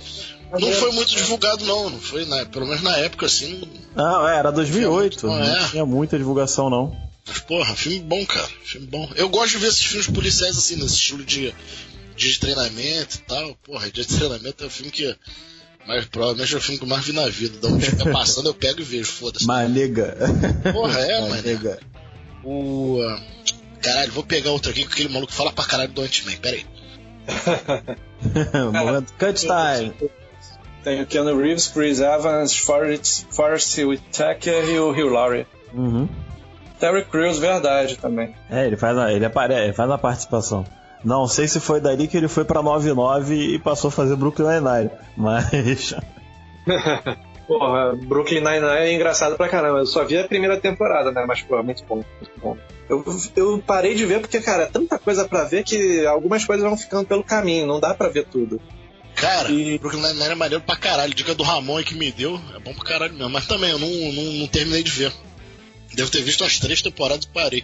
[0.51, 1.89] Não foi muito divulgado, não.
[1.89, 3.61] Não foi, na, pelo menos na época, assim.
[3.95, 5.67] não- Não, é, era 2008, Não não é.
[5.69, 6.95] tinha muita divulgação, não.
[7.27, 8.47] Mas, porra, filme bom, cara.
[8.63, 9.07] Filme bom.
[9.15, 11.53] Eu gosto de ver esses filmes policiais assim, nesse estilo de,
[12.15, 13.55] de treinamento e tal.
[13.63, 15.15] Porra, dia de treinamento é o filme que.
[15.87, 17.59] Mas provavelmente é o filme que eu mais vi na vida.
[17.59, 19.45] Da onde fica passando, eu pego e vejo, foda-se.
[19.45, 20.17] Manega.
[20.73, 21.35] Porra, é, mano.
[21.35, 21.79] Manega.
[22.43, 22.99] O.
[23.03, 23.21] ah,
[23.81, 26.35] Caralho, vou pegar outro aqui que aquele maluco fala pra caralho do Ant-Man.
[26.41, 26.65] Pera aí.
[28.73, 29.93] Momento cut time.
[30.83, 35.45] Tem o Keanu Reeves, Chris Evans, Forrest, Forrest Whitaker e o Hugh Laurie.
[35.73, 36.07] Uhum.
[36.79, 38.33] Terry Crews, verdade também.
[38.49, 40.65] É, ele faz, a, ele, apare, ele faz a participação.
[41.03, 44.47] Não sei se foi dali que ele foi pra 99 e passou a fazer Brooklyn
[44.47, 44.91] Nine-Nine.
[45.15, 45.95] Mas.
[47.47, 49.79] Porra, Brooklyn Nine-Nine é engraçado pra caramba.
[49.79, 51.25] Eu só vi a primeira temporada, né?
[51.27, 52.57] Mas, pô, é muito bom, muito bom.
[52.87, 53.03] Eu,
[53.35, 56.77] eu parei de ver porque, cara, é tanta coisa pra ver que algumas coisas vão
[56.77, 58.61] ficando pelo caminho, não dá pra ver tudo.
[59.19, 61.13] Cara, E- Brooklyn Nine-Nine é maneiro pra caralho.
[61.13, 63.29] Dica do Ramon aí que me deu é bom pra caralho mesmo.
[63.29, 65.11] Mas também, eu não, não, não terminei de ver.
[65.93, 67.63] Devo ter visto as três temporadas e parei.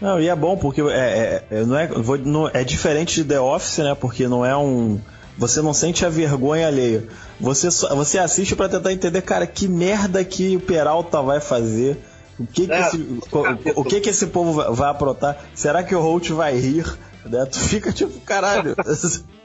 [0.00, 3.24] Não, e é bom porque é, é, é- não é, vou- não- é diferente de
[3.24, 3.94] The Office, né?
[3.94, 5.00] Porque não é um.
[5.38, 7.06] Você não sente a vergonha alheia.
[7.40, 11.98] Você, só- você assiste pra tentar entender, cara, que merda que o Peralta vai fazer.
[12.38, 15.42] O que que, É, esse, o, o que que esse povo vai, vai aprontar?
[15.54, 16.84] Será que o Holt vai rir?
[17.24, 17.46] Né?
[17.46, 18.74] Tu fica tipo, caralho.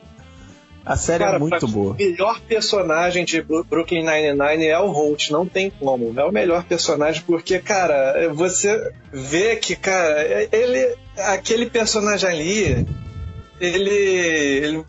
[0.84, 1.92] A série Cara, é muito boa.
[1.94, 6.20] O melhor personagem de Brooklyn Nine-Nine é o Holt, não tem como.
[6.20, 10.96] É o melhor personagem porque, cara, você vê que, cara, ele.
[11.18, 12.88] Aquele personagem ali.
[13.60, 13.90] Ele.
[13.92, 14.86] ele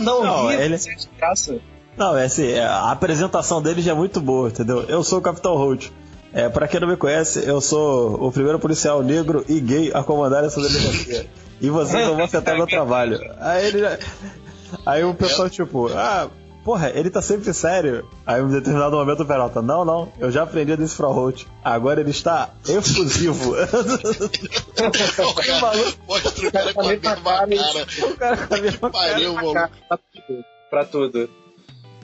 [0.00, 1.58] não, Não, ele- você graça.
[1.96, 4.82] Não, é assim, é, a apresentação dele já é muito boa, entendeu?
[4.88, 5.90] Eu sou o Capitão Holt.
[6.32, 10.02] É, pra quem não me conhece, eu sou o primeiro policial negro e gay a
[10.02, 11.26] comandar essa delegacia.
[11.60, 13.20] E vocês não vão afetar meu trabalho.
[13.38, 13.96] Aí ele já...
[14.84, 16.30] Aí o pessoal, tipo, ah,
[16.64, 18.08] porra, ele tá sempre sério.
[18.26, 21.44] Aí em determinado momento o Peralta, não, não, eu já aprendi disso pra Holt.
[21.62, 23.52] Agora ele está efusivo.
[23.54, 25.72] o cara
[26.08, 27.86] mostra o cara com a mesma cara.
[28.02, 29.52] o cara com a mesma Pariu, maluco.
[29.88, 30.44] Pra tudo.
[30.70, 31.30] Pra tudo.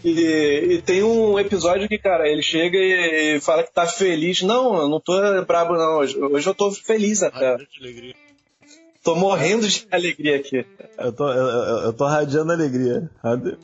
[0.02, 4.42] E, e tem um episódio que, cara, ele chega e, e fala que tá feliz.
[4.42, 5.12] Não, eu não tô
[5.44, 5.98] brabo, não.
[5.98, 7.54] Hoje, hoje eu tô feliz até.
[7.54, 8.14] Ah, que alegria.
[9.02, 10.64] Tô morrendo de alegria aqui.
[10.98, 11.46] Eu tô, eu,
[11.86, 13.08] eu- tô radiando alegria.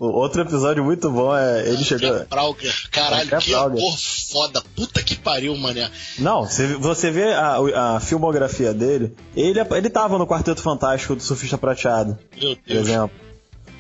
[0.01, 2.25] Outro episódio muito bom é ele chegou.
[2.25, 2.73] Prauger.
[2.91, 3.77] Caralho, É que Prauger.
[3.79, 3.99] ator
[4.33, 4.63] foda.
[4.75, 5.91] Puta que pariu, mané.
[6.19, 11.23] Não, você, você vê a, a filmografia dele, ele, ele tava no Quarteto Fantástico do
[11.23, 12.89] Surfista Prateado, Meu por Deus.
[12.89, 13.17] exemplo.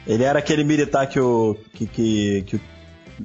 [0.06, 1.56] Ele era aquele militar que o.
[1.72, 1.86] que.
[1.86, 2.60] que, que,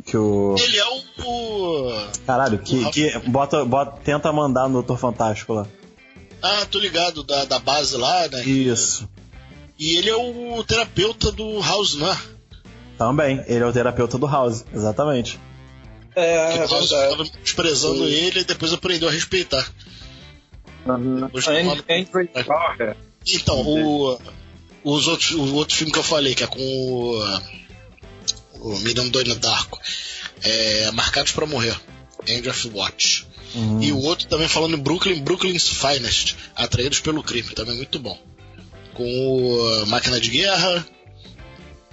[0.06, 0.56] que o.
[0.58, 2.08] Ele é o.
[2.26, 5.68] Caralho, que, que bota, bota, tenta mandar no Doutor Fantástico lá.
[6.42, 8.44] Ah, tô ligado, da, da base lá, né?
[8.44, 9.08] Isso.
[9.78, 12.18] E ele é o terapeuta do House, né?
[12.98, 15.40] Também, ele é o terapeuta do House, exatamente.
[16.16, 19.68] É, Que é o House ficava desprezando ele e depois aprendeu a respeitar.
[21.90, 22.96] Andrew Parker.
[23.28, 24.20] Então, o,
[24.84, 27.40] os outros, o outro filme que eu falei, que é com o,
[28.60, 29.80] o Miriam Doina Darko,
[30.44, 31.80] é Marcados pra Morrer,
[32.28, 33.28] End of Watch.
[33.54, 33.82] Uhum.
[33.82, 38.18] E o outro também falando em Brooklyn, Brooklyn's Finest, Atraídos pelo Crime, também muito bom.
[38.94, 40.86] Com o Máquina de Guerra,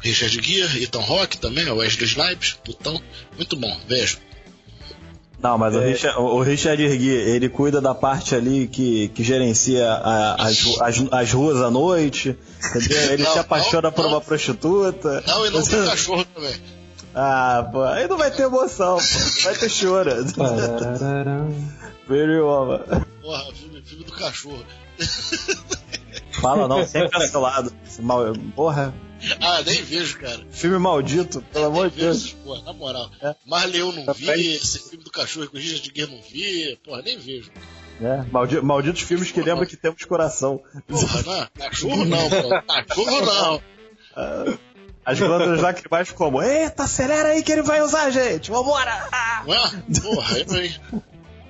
[0.01, 3.01] Richard Gere, Ethan Rock também, o Wesley Snipes, putão,
[3.37, 4.19] muito bom, vejo.
[5.41, 9.89] Não, mas o, Richard, o Richard Gere, ele cuida da parte ali que, que gerencia
[9.89, 12.37] a- as, as, as ruas à noite,
[12.75, 13.13] entendeu?
[13.13, 14.11] Ele Não, se apaixona não, por não.
[14.13, 15.23] uma prostituta.
[15.27, 16.55] Não, e não tem cachorro também.
[17.21, 19.43] Ah, pô, aí não vai ter emoção, pô.
[19.45, 20.11] Vai ter choro.
[22.07, 22.81] Very woman.
[23.21, 24.65] Porra, filme, filme do cachorro.
[26.41, 27.73] Fala não, sempre cancelado.
[27.85, 28.33] Esse Mal...
[28.55, 28.95] Porra,
[29.41, 30.47] Ah, nem vejo, cara.
[30.51, 32.33] filme maldito, pelo amor de vejo Deus.
[32.45, 33.11] porra, na moral.
[33.21, 33.35] É.
[33.45, 37.03] Marleão não Tá vi, esse filme do cachorro com o Richard Gere não vi, porra,
[37.03, 37.51] nem vejo.
[38.01, 40.63] É, maldi- malditos filmes que lembram que temos coração.
[40.87, 42.63] Porra, não, cachorro não, pô.
[42.87, 43.63] Cachorro não.
[45.09, 49.09] As glândulas lacrimais como, eita, acelera aí que ele vai usar, gente, vambora!
[49.11, 49.43] Ah!
[49.47, 49.71] Não é?
[50.03, 50.77] Porra, aí.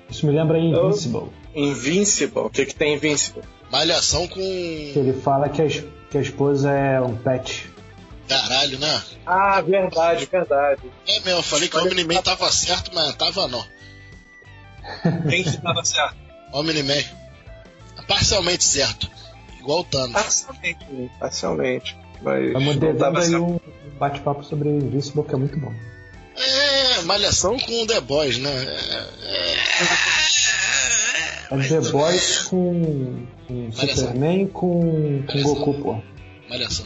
[0.09, 1.29] Isso me lembra Invincible.
[1.53, 2.39] Invincible.
[2.39, 3.43] O que, que tem Invincible?
[3.69, 4.39] Malhação com.
[4.39, 7.69] Que ele fala que a, que a esposa é um pet.
[8.29, 9.03] Caralho, né?
[9.25, 10.83] Ah, verdade, verdade.
[11.05, 13.65] É mesmo, eu falei que o Omni-Man tava certo, mas tava não.
[15.29, 16.15] Quem que tava certo?
[16.53, 17.03] Omni-Man.
[18.07, 19.11] Parcialmente certo.
[19.59, 20.13] Igual o Thanos.
[20.13, 21.09] Parcialmente, né?
[21.19, 21.98] parcialmente.
[22.21, 23.59] Mas Estamos devendo aí um
[23.99, 25.73] bate-papo sobre Invincible que é muito bom.
[26.35, 28.49] É, malhação com The Boys, né?
[28.51, 29.07] É,
[31.51, 33.71] É The Boys com, com.
[33.71, 35.41] Superman com, com.
[35.41, 36.01] Goku, pô.
[36.49, 36.85] Malhação.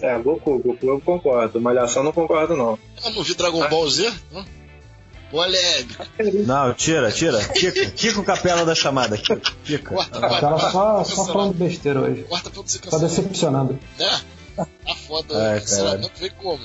[0.00, 1.60] É, Goku, Goku eu concordo.
[1.60, 2.78] Malhação não concordo, não.
[3.04, 4.12] Eu não vi Dragon Ball Z?
[4.32, 4.44] Não?
[5.30, 6.06] Polêmica.
[6.46, 7.38] Não, tira, tira.
[7.48, 9.16] Kiko, Kiko Capela da chamada.
[9.18, 9.94] Kiko, Kiko.
[9.94, 12.22] Quarta, Ela quarta, só, só falando besteira hoje.
[12.22, 13.78] quarta pra você Tá decepcionando.
[13.98, 14.20] Né?
[14.64, 15.34] Tá foda.
[15.34, 16.62] É, cancelamento vem como?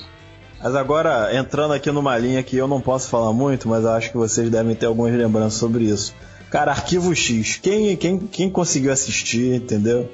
[0.62, 4.10] Mas agora, entrando aqui numa linha que eu não posso falar muito, mas eu acho
[4.10, 6.14] que vocês devem ter algumas lembranças sobre isso.
[6.50, 7.58] Cara, Arquivo X.
[7.60, 10.10] Quem, quem, quem conseguiu assistir, entendeu?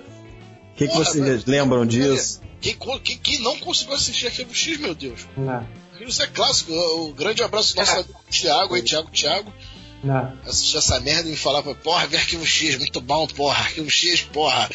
[0.72, 1.42] O que, vocês velho.
[1.46, 2.40] lembram disso?
[2.60, 5.28] Quem, quem, quem não conseguiu assistir Arquivo X, meu Deus?
[5.36, 5.66] Né,
[6.00, 6.72] Isso é clássico.
[6.72, 9.52] O, grande abraço do nosso amigo Thiago aí, Thiago, Thiago.
[10.02, 10.32] né.
[10.46, 14.22] Assistir essa merda e me falar, porra, vê Arquivo X, muito bom, porra, Arquivo X,
[14.22, 14.68] porra.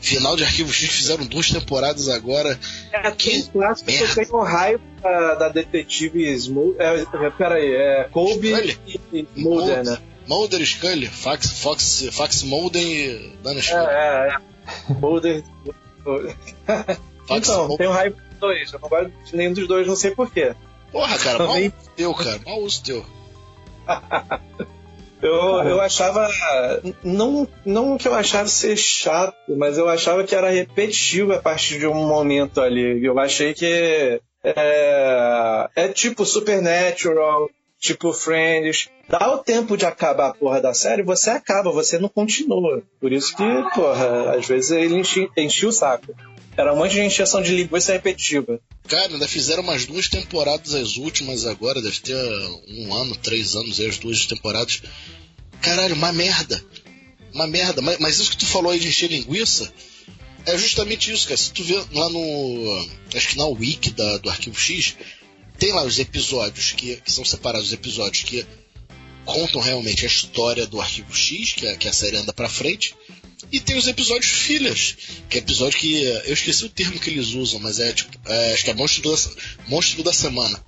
[0.00, 2.58] Final de Arquivo X fizeram duas temporadas agora.
[2.92, 4.24] É, Que tem clássico que eu merda.
[4.24, 6.74] tenho raiva da, da detetive Smo...
[6.78, 8.78] É, é, peraí, é Colby Scully?
[9.12, 9.98] e Mulder, né?
[10.26, 13.84] Mulder, Scully, Fax, Fox, Fax Mulder e Dana Scully.
[13.86, 14.94] É, é, é.
[14.94, 15.44] Mulder.
[17.26, 17.76] Fax Então, Mulder.
[17.78, 18.72] tenho raiva dos dois.
[18.72, 20.54] Eu não gosto de nenhum dos dois, não sei porquê.
[20.92, 23.06] Porra, cara, mal uso teu, cara, mal uso teu.
[25.22, 26.28] Eu, eu achava.
[27.04, 31.78] Não, não que eu achava ser chato, mas eu achava que era repetitivo a partir
[31.78, 33.04] de um momento ali.
[33.04, 34.20] Eu achei que.
[34.42, 38.88] É, é tipo Supernatural, tipo Friends.
[39.08, 42.80] Dá o tempo de acabar a porra da série, você acaba, você não continua.
[43.00, 43.44] Por isso que,
[43.74, 46.14] porra, às vezes ele enchi- enchia o saco.
[46.60, 48.60] Era um monte de encheção de linguiça repetitiva.
[48.88, 52.16] Cara, ainda fizeram umas duas temporadas, as últimas agora, deve ter
[52.68, 54.82] um ano, três anos aí, as duas temporadas.
[55.62, 56.62] Caralho, uma merda.
[57.32, 57.80] Uma merda.
[57.80, 59.72] Mas, mas isso que tu falou aí de encher linguiça
[60.46, 61.36] é justamente isso, cara.
[61.36, 62.88] Se tu vê lá no.
[63.14, 64.96] Acho que na wiki da, do Arquivo X,
[65.58, 68.44] tem lá os episódios que, que são separados, os episódios que
[69.24, 72.94] contam realmente a história do Arquivo X, que, a- que a série anda pra frente.
[73.52, 74.96] E tem os episódios filhas,
[75.28, 76.02] que é episódio que.
[76.24, 78.10] Eu esqueci o termo que eles usam, mas é tipo.
[78.26, 79.18] é, acho que é monstro da,
[79.68, 80.62] monstro da semana.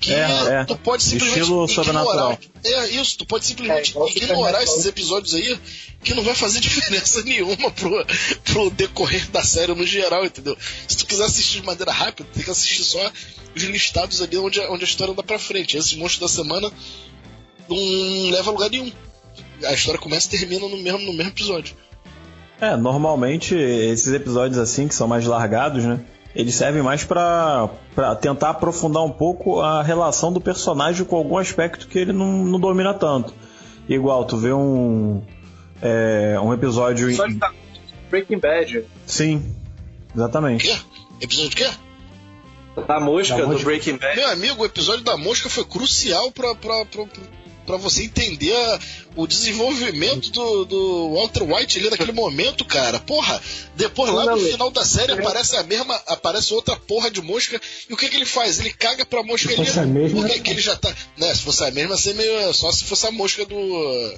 [0.00, 0.18] Que É,
[0.62, 0.64] é.
[0.64, 1.74] tu pode simplesmente Estilo ignorar.
[1.74, 2.38] sobrenatural.
[2.64, 5.56] É isso, tu pode simplesmente É, ignorar esses episódios aí,
[6.02, 8.04] que não vai fazer diferença nenhuma pro,
[8.42, 10.56] pro decorrer da série no geral, entendeu?
[10.88, 13.12] Se tu quiser assistir de maneira rápida, tem que assistir só
[13.54, 15.76] os listados ali onde, a- onde a história anda pra frente.
[15.76, 16.68] Esse monstro da semana
[17.68, 18.90] não leva a lugar nenhum.
[19.66, 21.74] A história começa e termina no mesmo, no mesmo episódio.
[22.60, 26.00] É, normalmente esses episódios assim, que são mais largados, né?
[26.34, 31.36] Eles servem mais pra, pra tentar aprofundar um pouco a relação do personagem com algum
[31.36, 33.34] aspecto que ele não, não domina tanto.
[33.88, 35.22] Igual, tu vê um.
[35.82, 37.14] é, um episódio.
[37.14, 37.32] Só Em...
[37.34, 37.52] de tá-
[38.10, 38.84] Breaking Bad.
[39.06, 39.54] Sim,
[40.14, 40.64] exatamente.
[40.68, 40.76] Quê?
[41.20, 41.70] Episódio de quê?
[42.88, 43.64] A mosca Da do mosca.
[43.64, 44.16] Breaking Bad.
[44.16, 47.04] Meu amigo, o episódio da mosca foi crucial pra, pra, pra,
[47.66, 48.78] pra você entender a-
[49.14, 52.98] o desenvolvimento do, do Walter White ali naquele momento, cara.
[53.00, 53.40] Porra,
[53.76, 55.14] depois lá no final da série é.
[55.18, 55.94] aparece a mesma.
[56.06, 57.60] Aparece outra porra de mosca.
[57.88, 58.58] E o que, que ele faz?
[58.58, 60.10] Ele caga pra mosca ali.
[60.12, 60.94] Porque que ele já tá.
[61.16, 62.52] Né, se fosse a mesma, ser meio.
[62.54, 64.14] Só se fosse a mosca do.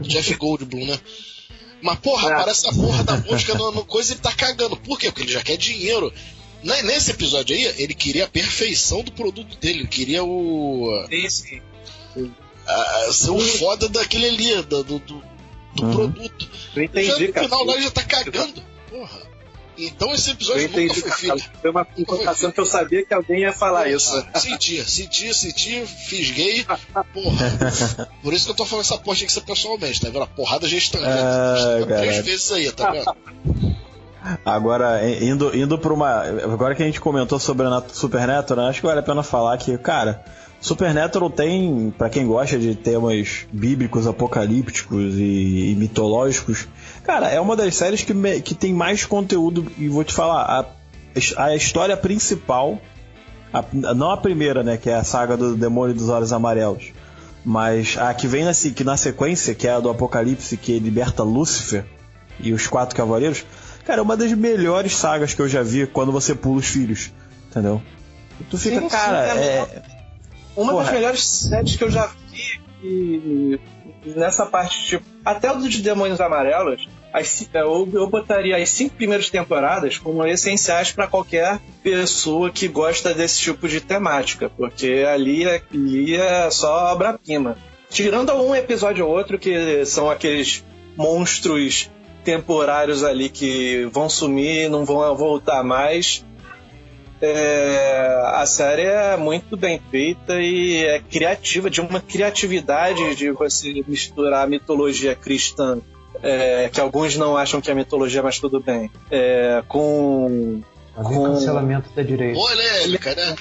[0.00, 0.98] do Jeff Goldblum, né?
[1.82, 2.32] Mas, porra, É.
[2.34, 4.76] aparece a porra da mosca no, no coisa e ele tá cagando.
[4.76, 5.08] Por quê?
[5.10, 6.12] Porque ele já quer dinheiro.
[6.62, 9.80] Ne- Nesse episódio aí, ele queria a perfeição do produto dele.
[9.80, 11.06] Ele queria o.
[11.10, 11.60] Sim, sim.
[12.66, 15.22] A- ser o foda daquele ali, do, do, do-
[15.78, 15.92] Uhum.
[15.92, 16.48] produto.
[16.74, 17.46] Eu já entendi, no cara.
[17.48, 18.62] final lá já tá cagando.
[18.90, 19.26] Porra.
[19.76, 21.20] Então esse Eu episódio nunca entendi, foi cara.
[21.38, 21.50] feito.
[21.60, 24.10] Foi uma informação que eu sabia que alguém ia falar isso.
[24.36, 25.84] Senti, senti, senti,
[26.32, 26.64] gay.
[27.12, 28.08] Porra.
[28.22, 30.22] Por isso que eu tô falando essa porra tinha que ser pessoalmente, tá vendo?
[30.22, 30.98] A porrada já está.
[30.98, 33.14] Ah, já está três vezes aí, tá vendo?
[34.44, 36.22] Agora, indo, indo pra uma.
[36.22, 39.56] Agora que a gente comentou sobre a Nat- Supernatural, acho que vale a pena falar
[39.58, 40.24] que, cara,
[40.60, 46.66] Supernatural tem, pra quem gosta de temas bíblicos, apocalípticos e, e mitológicos,
[47.04, 50.42] Cara, é uma das séries que, me- que tem mais conteúdo, e vou te falar,
[51.36, 52.80] a, a história principal,
[53.52, 56.86] a- não a primeira, né, que é a saga do Demônio dos Olhos Amarelos,
[57.44, 61.22] mas a que vem na, que na sequência, que é a do Apocalipse, que liberta
[61.22, 61.84] Lúcifer
[62.40, 63.44] e os Quatro Cavaleiros,
[63.84, 67.12] cara, é uma das melhores sagas que eu já vi quando você pula os filhos,
[67.48, 67.80] entendeu?
[68.40, 69.82] E tu fica, Sim, sim, cara, é é,
[70.56, 70.92] Uma das Porra.
[70.92, 73.58] melhores séries que eu já vi e
[74.14, 78.94] nessa parte, tipo, até o de Demônios Amarelos, as ci- eu, eu botaria as cinco
[78.94, 85.44] primeiras temporadas como essenciais para qualquer pessoa que gosta desse tipo de temática, porque ali,
[85.46, 87.56] ali é só obra-prima.
[87.90, 90.62] Tirando um episódio ou outro que são aqueles
[90.96, 91.90] monstros
[92.22, 96.24] temporários ali que vão sumir, não vão voltar mais.
[97.20, 103.82] É, a série é muito bem feita e é criativa, de uma criatividade de você
[103.86, 105.78] misturar a mitologia cristã,
[106.22, 110.62] é, que alguns não acham que é mitologia, mas tudo bem, é, com,
[110.94, 112.38] Com- cancelamento da direita.
[112.38, 113.36] Polêmica, né?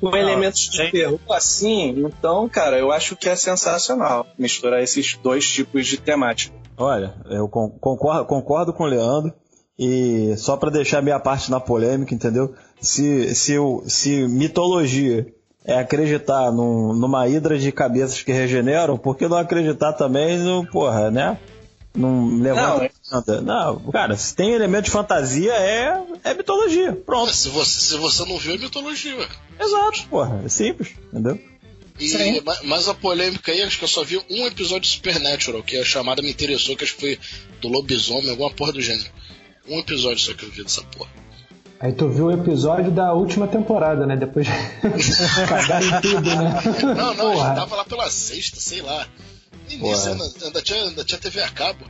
[0.00, 2.04] com elementos de terror assim.
[2.04, 6.54] Então, cara, eu acho que é sensacional misturar esses dois tipos de temática.
[6.76, 9.32] Olha, eu con- concordo, concordo com o Leandro.
[9.76, 12.54] E só pra deixar minha parte na polêmica, entendeu?
[12.80, 15.26] Se, se, o- se mitologia
[15.64, 20.66] é acreditar num- numa hidra de cabeças que regeneram, por que não acreditar também no,
[20.66, 21.38] porra, né?
[21.96, 23.40] Não levanta nada.
[23.40, 26.92] Não, cara, se tem elemento de fantasia, é, é mitologia.
[26.92, 27.32] Pronto.
[27.32, 29.28] Se você, se você não viu, é mitologia, ué.
[29.60, 30.42] Exato, porra.
[30.44, 31.40] É simples, entendeu?
[31.98, 32.40] E Sim.
[32.40, 35.76] ma- mais a polêmica aí, acho que eu só vi um episódio de Supernatural, que
[35.78, 37.18] a chamada me interessou, que acho que foi
[37.62, 39.08] do lobisomem, alguma porra do gênero.
[39.68, 41.10] Um episódio só que eu vi dessa porra.
[41.84, 44.16] Aí tu viu o episódio da última temporada, né?
[44.16, 44.48] Depois
[45.46, 46.60] cagaram em tudo, né?
[46.96, 47.48] Não, não, Porra.
[47.48, 49.06] já tava lá pela sexta, sei lá.
[49.68, 51.84] No início ainda, ainda, tinha, ainda tinha TV a cabo.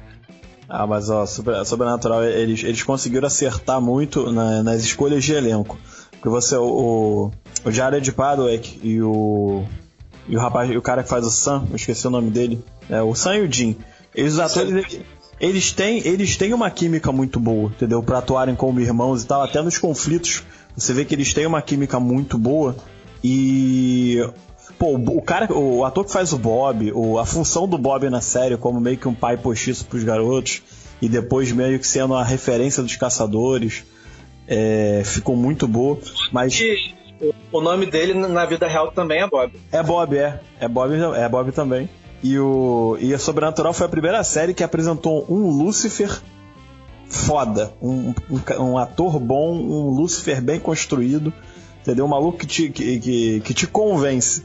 [0.69, 5.79] Ah, mas ó, Sobre- Sobrenatural, eles, eles conseguiram acertar muito na- nas escolhas de elenco.
[6.11, 7.31] Porque você, o,
[7.65, 9.65] o Jared Padalecki e o.
[10.27, 12.65] E o rapaz, e o cara que faz o Sam, eu esqueci o nome dele.
[12.91, 13.77] É, o Sam e o Jim.
[14.15, 15.01] Eles, os atores, eles,
[15.41, 18.03] eles têm, eles têm uma química muito boa, entendeu?
[18.03, 20.43] Pra atuarem como irmãos e tal, até nos conflitos.
[20.77, 22.77] Você vê que eles têm uma química muito boa.
[23.23, 24.19] E.
[24.79, 28.21] Pô, o cara, o ator que faz o Bob, o- a função do Bob na
[28.21, 30.63] série como meio que um pai postiço pros garotos,
[31.01, 33.85] e depois meio que sendo a referência dos caçadores,
[34.49, 35.99] é, ficou muito boa.
[36.33, 36.77] Mas E
[37.53, 39.53] o nome dele na vida real também é Bob.
[39.71, 40.41] é Bob, é.
[40.61, 41.89] É Bob, é Bob também.
[42.25, 46.23] E, o, e a Sobrenatural foi a primeira série que apresentou um Lúcifer
[47.07, 47.75] foda.
[47.83, 51.31] Um, um, um ator bom, um Lúcifer bem construído.
[51.83, 52.07] Entendeu?
[52.07, 54.43] Um maluco que te, que, que, que te convence.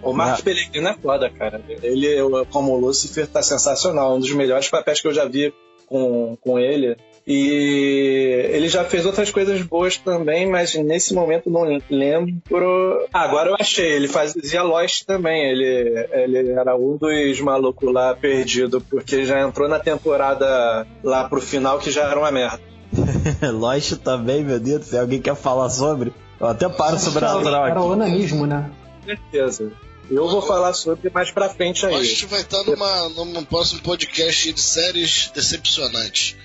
[0.00, 0.42] O Mark Ah.
[0.44, 1.60] Pellegrino é foda, cara.
[1.82, 2.16] Ele,
[2.52, 4.14] como Lucifer, tá sensacional.
[4.14, 5.52] Um dos melhores papéis que eu já vi
[5.86, 6.96] com, com ele.
[7.26, 13.06] E ele já fez outras coisas boas também, mas nesse momento não lembro.
[13.12, 13.92] Ah, agora eu achei.
[13.92, 15.50] Ele fazia Lost também.
[15.50, 21.40] Ele, ele era um dos malucos lá perdido, porque já entrou na temporada lá pro
[21.40, 22.60] final que já era uma merda.
[23.52, 25.02] Lost também, meu Deus céu.
[25.02, 26.12] Alguém quer falar sobre?
[26.40, 27.92] Eu até paro Sobrenatural Era o aqui.
[27.92, 28.70] onanismo, né?
[29.00, 29.70] Com certeza.
[30.10, 31.94] Eu vou falar sobre mais pra frente aí.
[31.94, 36.36] A gente vai estar numa, num próximo podcast de séries decepcionantes.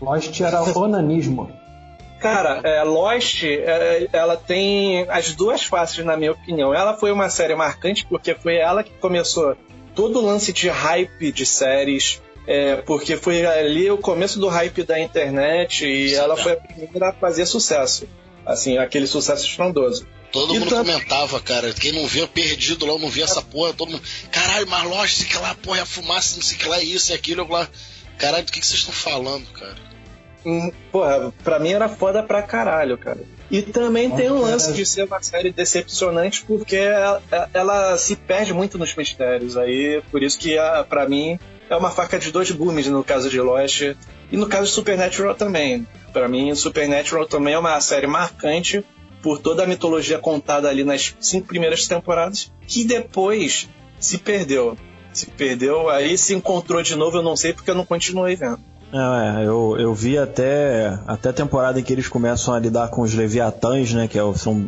[0.00, 1.50] Lost era onanismo.
[2.20, 6.74] Cara, é, Lost, é, ela tem as duas faces, na minha opinião.
[6.74, 9.56] Ela foi uma série marcante porque foi ela que começou
[9.94, 14.82] todo o lance de hype de séries, é, porque foi ali o começo do hype
[14.82, 16.42] da internet e Sim, ela cara.
[16.42, 18.06] foi a primeira a fazer sucesso.
[18.44, 20.06] Assim, aquele sucesso estrondoso.
[20.32, 21.72] Todo E mundo tanto- comentava, cara.
[21.72, 23.72] Quem não via perdido lá, não via essa porra.
[23.72, 24.02] Todo mundo.
[24.30, 26.84] Caralho, mas Lost, sei que lá, porra, é a fumaça, não sei que lá, é
[26.84, 27.42] isso e aquilo.
[27.42, 27.68] Eu lá.
[28.18, 29.74] Caralho, do que, que vocês estão falando, cara?
[30.44, 33.20] Hum, Porra, pra mim era foda pra caralho, cara.
[33.50, 37.22] E também tem Nossa, lance de ser uma série decepcionante porque ela,
[37.52, 39.56] ela se perde muito nos mistérios.
[39.56, 41.38] Aí, por isso que a, pra mim
[41.68, 43.96] é uma faca de dois gumes no caso de Lost.
[44.32, 45.86] E no caso de Supernatural também.
[46.12, 48.84] Pra mim, Supernatural também é uma série marcante
[49.22, 53.68] por toda a mitologia contada ali nas cinco primeiras temporadas, que depois
[53.98, 54.76] se perdeu.
[55.12, 58.60] Se perdeu, aí se encontrou de novo, eu não sei porque eu não continuei vendo.
[58.92, 63.02] É, eu, eu vi até, até a temporada em que eles começam a lidar com
[63.02, 64.08] os Leviatãs, né?
[64.08, 64.66] Que é são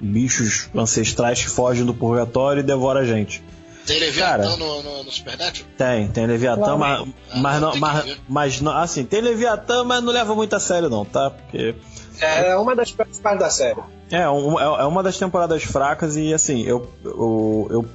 [0.00, 3.42] bichos ancestrais que fogem do purgatório e devoram a gente.
[3.84, 4.42] Tem Cara.
[4.44, 5.68] Leviatã no, no, no Supernatural?
[5.76, 6.78] Tem, tem Leviatã, Claro.
[6.78, 7.08] mas,
[7.42, 10.88] mas, Ah, não, mas, mas não, assim, tem Leviatã, mas não leva muito a sério
[10.90, 11.30] não, tá?
[11.30, 11.74] Porque
[12.20, 13.80] É uma das principais da série.
[14.10, 17.86] é, um- é é uma das temporadas fracas e assim, eu, eu, eu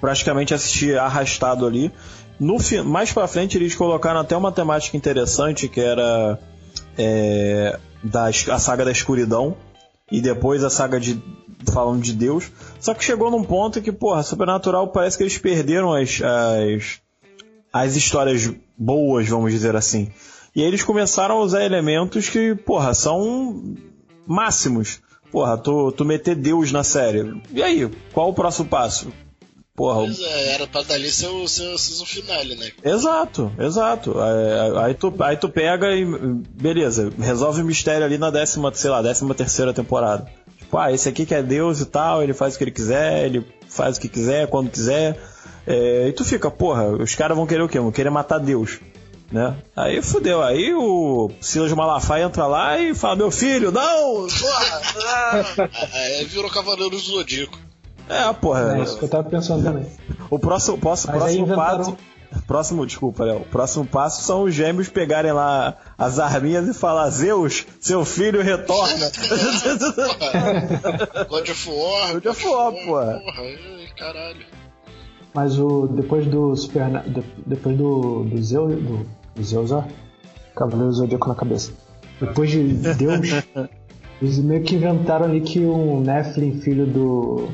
[0.00, 1.90] praticamente assisti arrastado ali.
[2.38, 6.38] No, mais pra frente eles colocaram até uma temática interessante que era
[6.96, 9.56] é, da, a saga da escuridão
[10.10, 11.20] e depois a saga de
[11.72, 12.50] falando de Deus.
[12.80, 17.00] Só que chegou num ponto que, porra, Supernatural parece que eles perderam as, as,
[17.72, 20.10] as histórias boas, vamos dizer assim.
[20.54, 23.74] E aí eles começaram a usar elementos que, porra, são
[24.26, 25.00] máximos.
[25.30, 27.40] Porra, tu, tu meter Deus na série.
[27.52, 29.12] E aí, qual o próximo passo?
[29.78, 32.72] Porra, Pois é, era pra dali ser o seu season finale, né?
[32.82, 34.12] Exato, exato.
[34.20, 38.90] É, Aí tu, aí tu pega e beleza, resolve o mistério ali na décima, sei
[38.90, 40.26] lá, décima terceira temporada.
[40.58, 43.26] Tipo, ah, esse aqui que é Deus e tal, ele faz o que ele quiser,
[43.26, 45.16] ele faz o que quiser, quando quiser.
[45.64, 47.78] É, e tu fica, porra, os caras vão querer o quê?
[47.78, 48.80] Vão querer matar Deus.
[49.30, 49.54] Né?
[49.76, 54.26] Aí fudeu, aí o Silas Malafaia entra lá e fala, meu filho, não!
[54.26, 54.82] Porra!
[55.04, 57.67] ah." Aí virou Cavaleiro do Zodíaco.
[58.08, 58.78] É, porra.
[58.78, 59.86] É isso que eu tava pensando também.
[60.30, 61.96] O próximo, posso, Mas aí próximo inventaram- passo.
[62.46, 63.38] Próximo, desculpa, Léo.
[63.38, 68.42] O próximo passo são os gêmeos pegarem lá as arminhas e falar: Zeus, seu filho
[68.42, 69.10] retorna.
[71.28, 72.12] God of War.
[72.14, 73.20] God of War, porra.
[73.24, 73.42] Porra,
[73.96, 74.46] caralho.
[75.34, 79.84] Mas o, depois do Super, de- depois do, do Zeus, do, do Zeus, ó,
[80.56, 81.72] Cavaleiro Zodíaco na cabeça.
[82.20, 82.62] Depois de
[82.94, 83.20] Deus,
[84.20, 87.48] eles meio que inventaram ali que um Nephilim, filho do,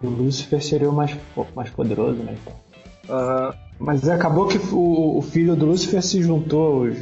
[0.00, 1.16] do Lúcifer, seria o mais,
[1.54, 2.36] mais poderoso, né?
[2.40, 3.54] então.
[3.78, 6.96] Mas acabou que o, o filho do Lúcifer se juntou aos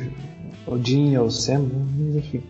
[0.67, 1.67] Odin, ao Sam,
[2.15, 2.43] enfim.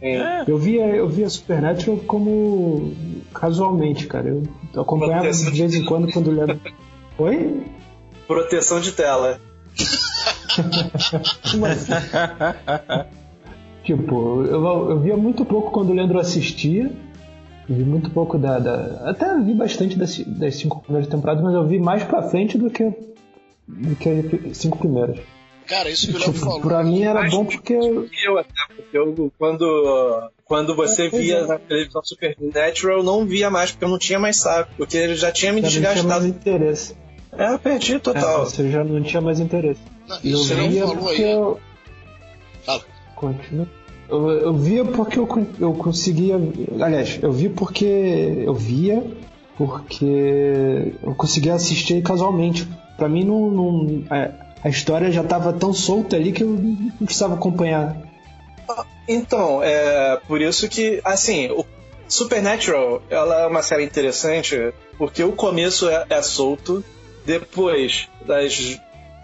[0.00, 0.44] É.
[0.46, 2.92] Eu via, eu via Supernatural como
[3.34, 4.28] casualmente, cara.
[4.28, 4.42] Eu
[4.80, 6.60] acompanhava de vez em quando quando lembro.
[7.18, 7.62] Oi?
[8.26, 9.40] Proteção de tela.
[11.50, 11.92] Como assim?
[13.82, 16.90] tipo, eu, eu via muito pouco quando o Leandro assistia.
[17.68, 18.58] Vi muito pouco da.
[18.58, 22.56] da- até vi bastante das, das cinco primeiras temporadas, mas eu vi mais pra frente
[22.56, 22.84] do que,
[23.66, 24.08] do que
[24.50, 25.18] as cinco primeiras.
[25.66, 26.60] Cara, isso que o Léo Tipo, falou.
[26.62, 27.74] pra mim era bom porque.
[27.74, 31.46] Eu até, porque eu, quando, quando você É, via é.
[31.46, 35.14] na televisão Supernatural, eu não via mais, porque eu não tinha mais saco, porque ele
[35.14, 35.94] já tinha me Já não tinha mais
[36.24, 36.26] desgastado.
[36.26, 36.96] interesse.
[37.36, 38.46] É, eu perdi É, total.
[38.46, 39.80] você já não tinha mais interesse.
[40.08, 41.30] Não, eu isso Léo via falou porque aí.
[41.32, 41.60] eu.
[42.64, 42.82] Fala.
[43.14, 43.68] Continua.
[44.08, 45.28] Eu, eu via porque eu,
[45.60, 46.36] eu conseguia.
[46.80, 48.42] Aliás, eu vi porque.
[48.44, 49.04] Eu via
[49.56, 52.66] porque eu conseguia assistir casualmente.
[52.96, 54.04] Pra mim, não, não-
[54.62, 57.96] a história já tava tão solta ali que eu não precisava acompanhar.
[59.06, 61.64] Então, é por isso que, assim, o
[62.08, 66.82] Supernatural, ela é uma série interessante, porque o começo é, é solto,
[67.24, 68.78] depois das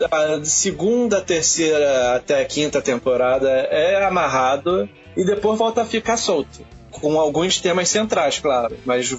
[0.09, 6.65] da segunda, terceira até a quinta temporada é amarrado e depois volta a ficar solto.
[6.91, 9.15] Com alguns temas centrais, claro, mas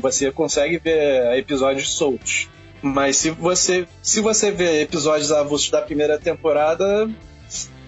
[0.00, 2.48] você consegue ver episódios soltos.
[2.82, 7.10] Mas se você, se você vê episódios avulsos da primeira temporada,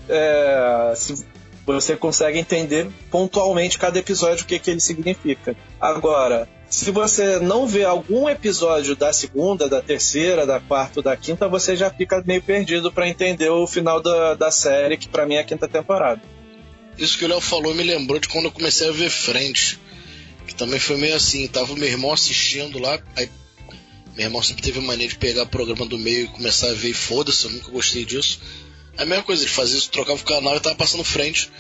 [0.08, 1.24] é, se
[1.64, 5.56] você consegue entender pontualmente cada episódio o que, que ele significa.
[5.80, 11.46] Agora, se você não vê algum episódio da segunda, da terceira, da quarta da quinta,
[11.46, 15.34] você já fica meio perdido para entender o final da, da série, que para mim
[15.34, 16.22] é a quinta temporada.
[16.96, 19.78] Isso que o Léo falou me lembrou de quando eu comecei a ver Friends.
[20.46, 23.28] Que também foi meio assim, tava meu irmão assistindo lá, aí
[24.16, 26.88] meu irmão sempre teve mania de pegar o programa do meio e começar a ver
[26.88, 28.40] e foda-se, eu nunca gostei disso.
[28.96, 31.50] A mesma coisa, ele fazia isso, trocava o canal e tava passando frente.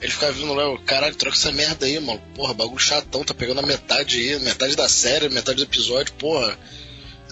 [0.00, 2.20] Ele ficava vindo lá, caralho, troca essa merda aí, mano.
[2.34, 6.56] Porra, bagulho chatão, tá pegando a metade aí, metade da série, metade do episódio, porra.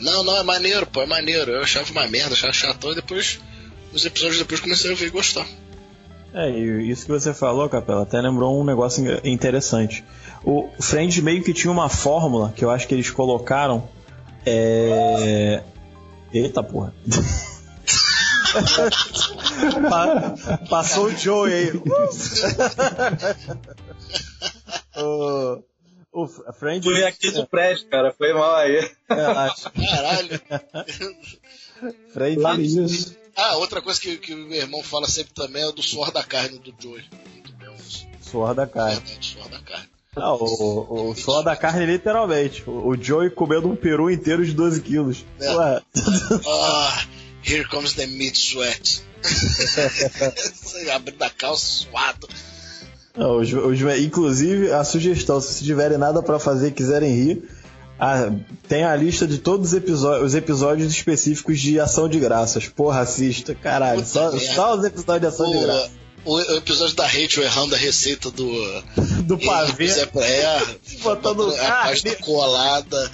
[0.00, 1.50] Não, não, é maneiro, pô, é maneiro.
[1.52, 3.38] Eu achava uma merda, achava chatão e depois,
[3.92, 5.46] os episódios depois comecei a ver e gostar.
[6.32, 10.02] É, e isso que você falou, Capela, até lembrou um negócio in- interessante.
[10.42, 13.88] O Friends meio que tinha uma fórmula que eu acho que eles colocaram.
[14.44, 15.62] É.
[16.32, 16.92] Eita porra.
[19.90, 21.72] Pa- Passou o Joe aí.
[24.96, 25.62] o,
[26.12, 26.26] o
[26.58, 26.84] Friends.
[26.84, 28.90] Fui aqui do prédio, cara, foi mal aí.
[29.08, 29.70] Relaxa.
[29.70, 30.40] Caralho.
[32.12, 32.42] Friends.
[32.42, 33.16] Lá isso.
[33.36, 36.22] Ah, outra coisa que, que o meu irmão fala sempre também é do suor da
[36.22, 37.04] carne do Joey.
[38.20, 38.94] Suor da carne.
[39.00, 39.88] Verdade, suor da carne.
[40.16, 42.62] Não, o, o suor da carne, literalmente.
[42.68, 45.24] O, o Joey comendo um peru inteiro de 12 quilos.
[45.40, 45.52] É.
[45.56, 45.82] Ué.
[46.46, 47.04] Ah,
[47.46, 49.00] here comes the meat sweat.
[49.22, 52.28] Você Abrindo a calça suado.
[53.16, 57.48] Não, os- os- inclusive, a sugestão, se tiverem nada pra fazer e quiserem rir,
[57.98, 58.30] ah,
[58.68, 62.66] tem a lista de todos os episódios, os episódios específicos de ação de graças.
[62.68, 64.04] Porra, assista, caralho.
[64.04, 65.90] Só, só os episódios de ação de graça.
[66.24, 68.44] O, o episódio da Rachel errando a receita do.
[69.24, 69.86] Do pavê.
[69.88, 70.62] Zé Praia,
[71.02, 73.10] Botando a pasta colada.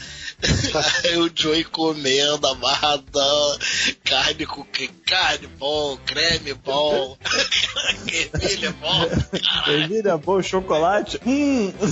[1.05, 3.59] Aí o Joey comendo, amarradão,
[4.05, 4.65] carne com
[5.07, 7.17] carne bom, creme bom,
[8.09, 9.71] ervilha bom.
[9.71, 11.21] Ervilha bom, chocolate.
[11.27, 11.73] Hum.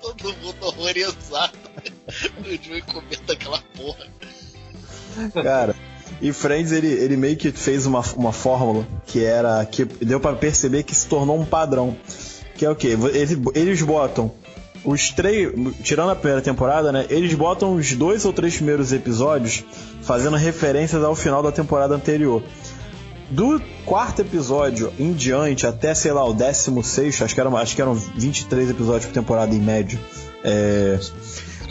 [0.00, 1.58] Todo mundo horrorizado.
[2.38, 4.06] O Joey comendo aquela porra.
[5.42, 5.74] Cara,
[6.20, 10.36] e Friends ele, ele meio que fez uma, uma fórmula que era que deu para
[10.36, 11.96] perceber que se tornou um padrão.
[12.56, 12.88] Que é o que?
[12.88, 14.32] Eles, eles botam
[14.84, 15.52] os três,
[15.82, 17.06] tirando a primeira temporada, né?
[17.10, 19.64] Eles botam os dois ou três primeiros episódios
[20.02, 22.42] fazendo referências ao final da temporada anterior.
[23.30, 27.76] Do quarto episódio em diante até, sei lá, o décimo sexto, acho que eram, acho
[27.76, 30.00] que eram 23 episódios por temporada em média.
[30.42, 30.98] É,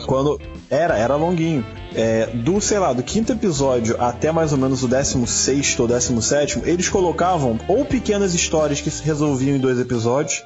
[0.06, 0.40] quando
[0.70, 1.66] era, era longuinho.
[1.94, 5.88] É, do, sei lá, do quinto episódio até mais ou menos o décimo sexto ou
[5.88, 10.44] décimo sétimo, eles colocavam ou pequenas histórias que se resolviam em dois episódios,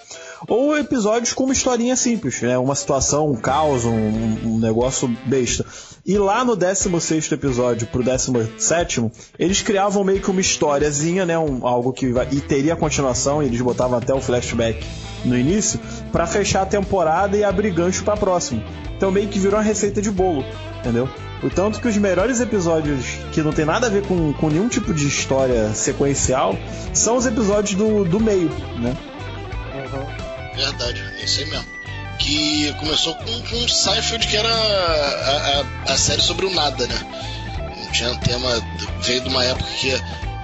[0.47, 2.57] ou episódios com uma historinha simples, né?
[2.57, 3.91] Uma situação, um caos, um,
[4.45, 5.65] um negócio besta.
[6.05, 11.37] E lá no 16 episódio pro 17, eles criavam meio que uma historiazinha, né?
[11.37, 14.85] Um, algo que e teria continuação, e eles botavam até o flashback
[15.23, 15.79] no início,
[16.11, 18.61] para fechar a temporada e abrir gancho pra próxima.
[18.97, 20.43] Então meio que virou uma receita de bolo,
[20.79, 21.07] entendeu?
[21.41, 24.69] O tanto que os melhores episódios que não tem nada a ver com, com nenhum
[24.69, 26.55] tipo de história sequencial
[26.93, 28.95] são os episódios do, do meio, né?
[30.55, 31.65] Verdade, é isso aí mesmo.
[32.19, 36.99] Que começou com, com Seinfeld, que era a, a, a, série sobre o nada, né?
[37.77, 38.49] Não tinha um tema.
[39.01, 39.91] Veio de uma época que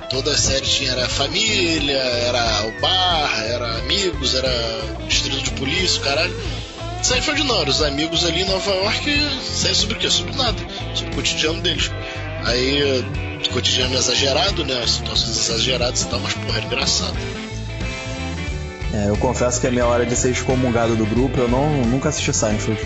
[0.09, 4.49] toda a série tinha era família, era o bar, era amigos, era
[5.07, 6.35] distrito de polícia, caralho.
[7.01, 10.09] Seinfeld não, era os amigos ali em Nova York, série sobre o quê?
[10.09, 10.59] Sobre nada,
[10.93, 11.89] sobre o cotidiano deles.
[12.43, 13.05] Aí,
[13.51, 14.85] cotidiano exagerado, né?
[14.87, 17.17] Situações exageradas e tal, mas porra, era engraçado.
[18.99, 22.09] É, eu confesso que a minha hora de ser excomungado do grupo, eu não, nunca
[22.09, 22.81] assisti Seinfeld.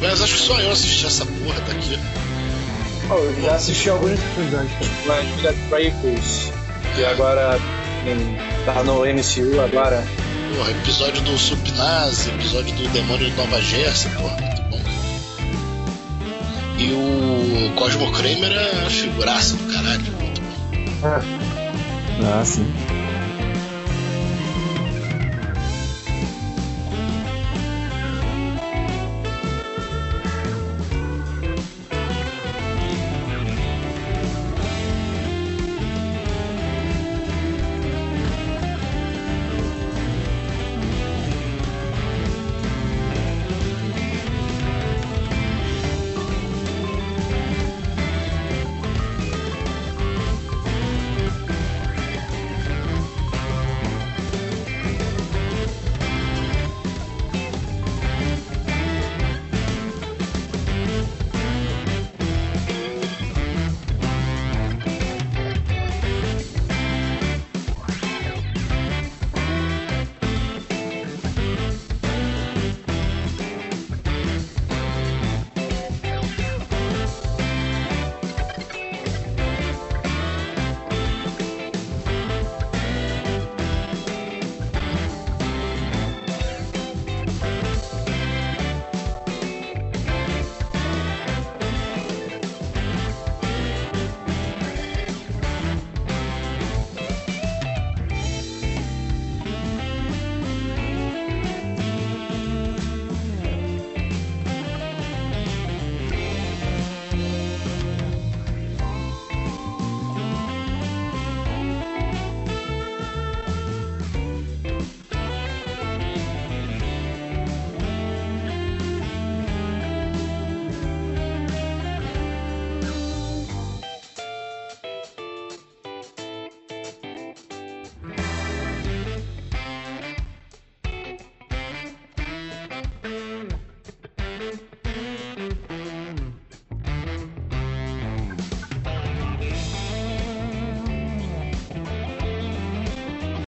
[0.00, 1.98] Mas acho que só eu assisti essa porra daqui.
[3.08, 4.72] Oh, eu já assisti alguns episódios.
[5.06, 6.52] Mas Vila Trifles,
[6.94, 7.58] que agora
[8.06, 10.04] em, tá no MCU agora.
[10.54, 14.80] Porra, episódio do Supnaz, episódio do Demônio de Nova Jersey, porra, muito bom.
[16.76, 21.08] E o Cosmo Kramer é figuraça do caralho, muito bom.
[22.22, 22.70] Ah, sim.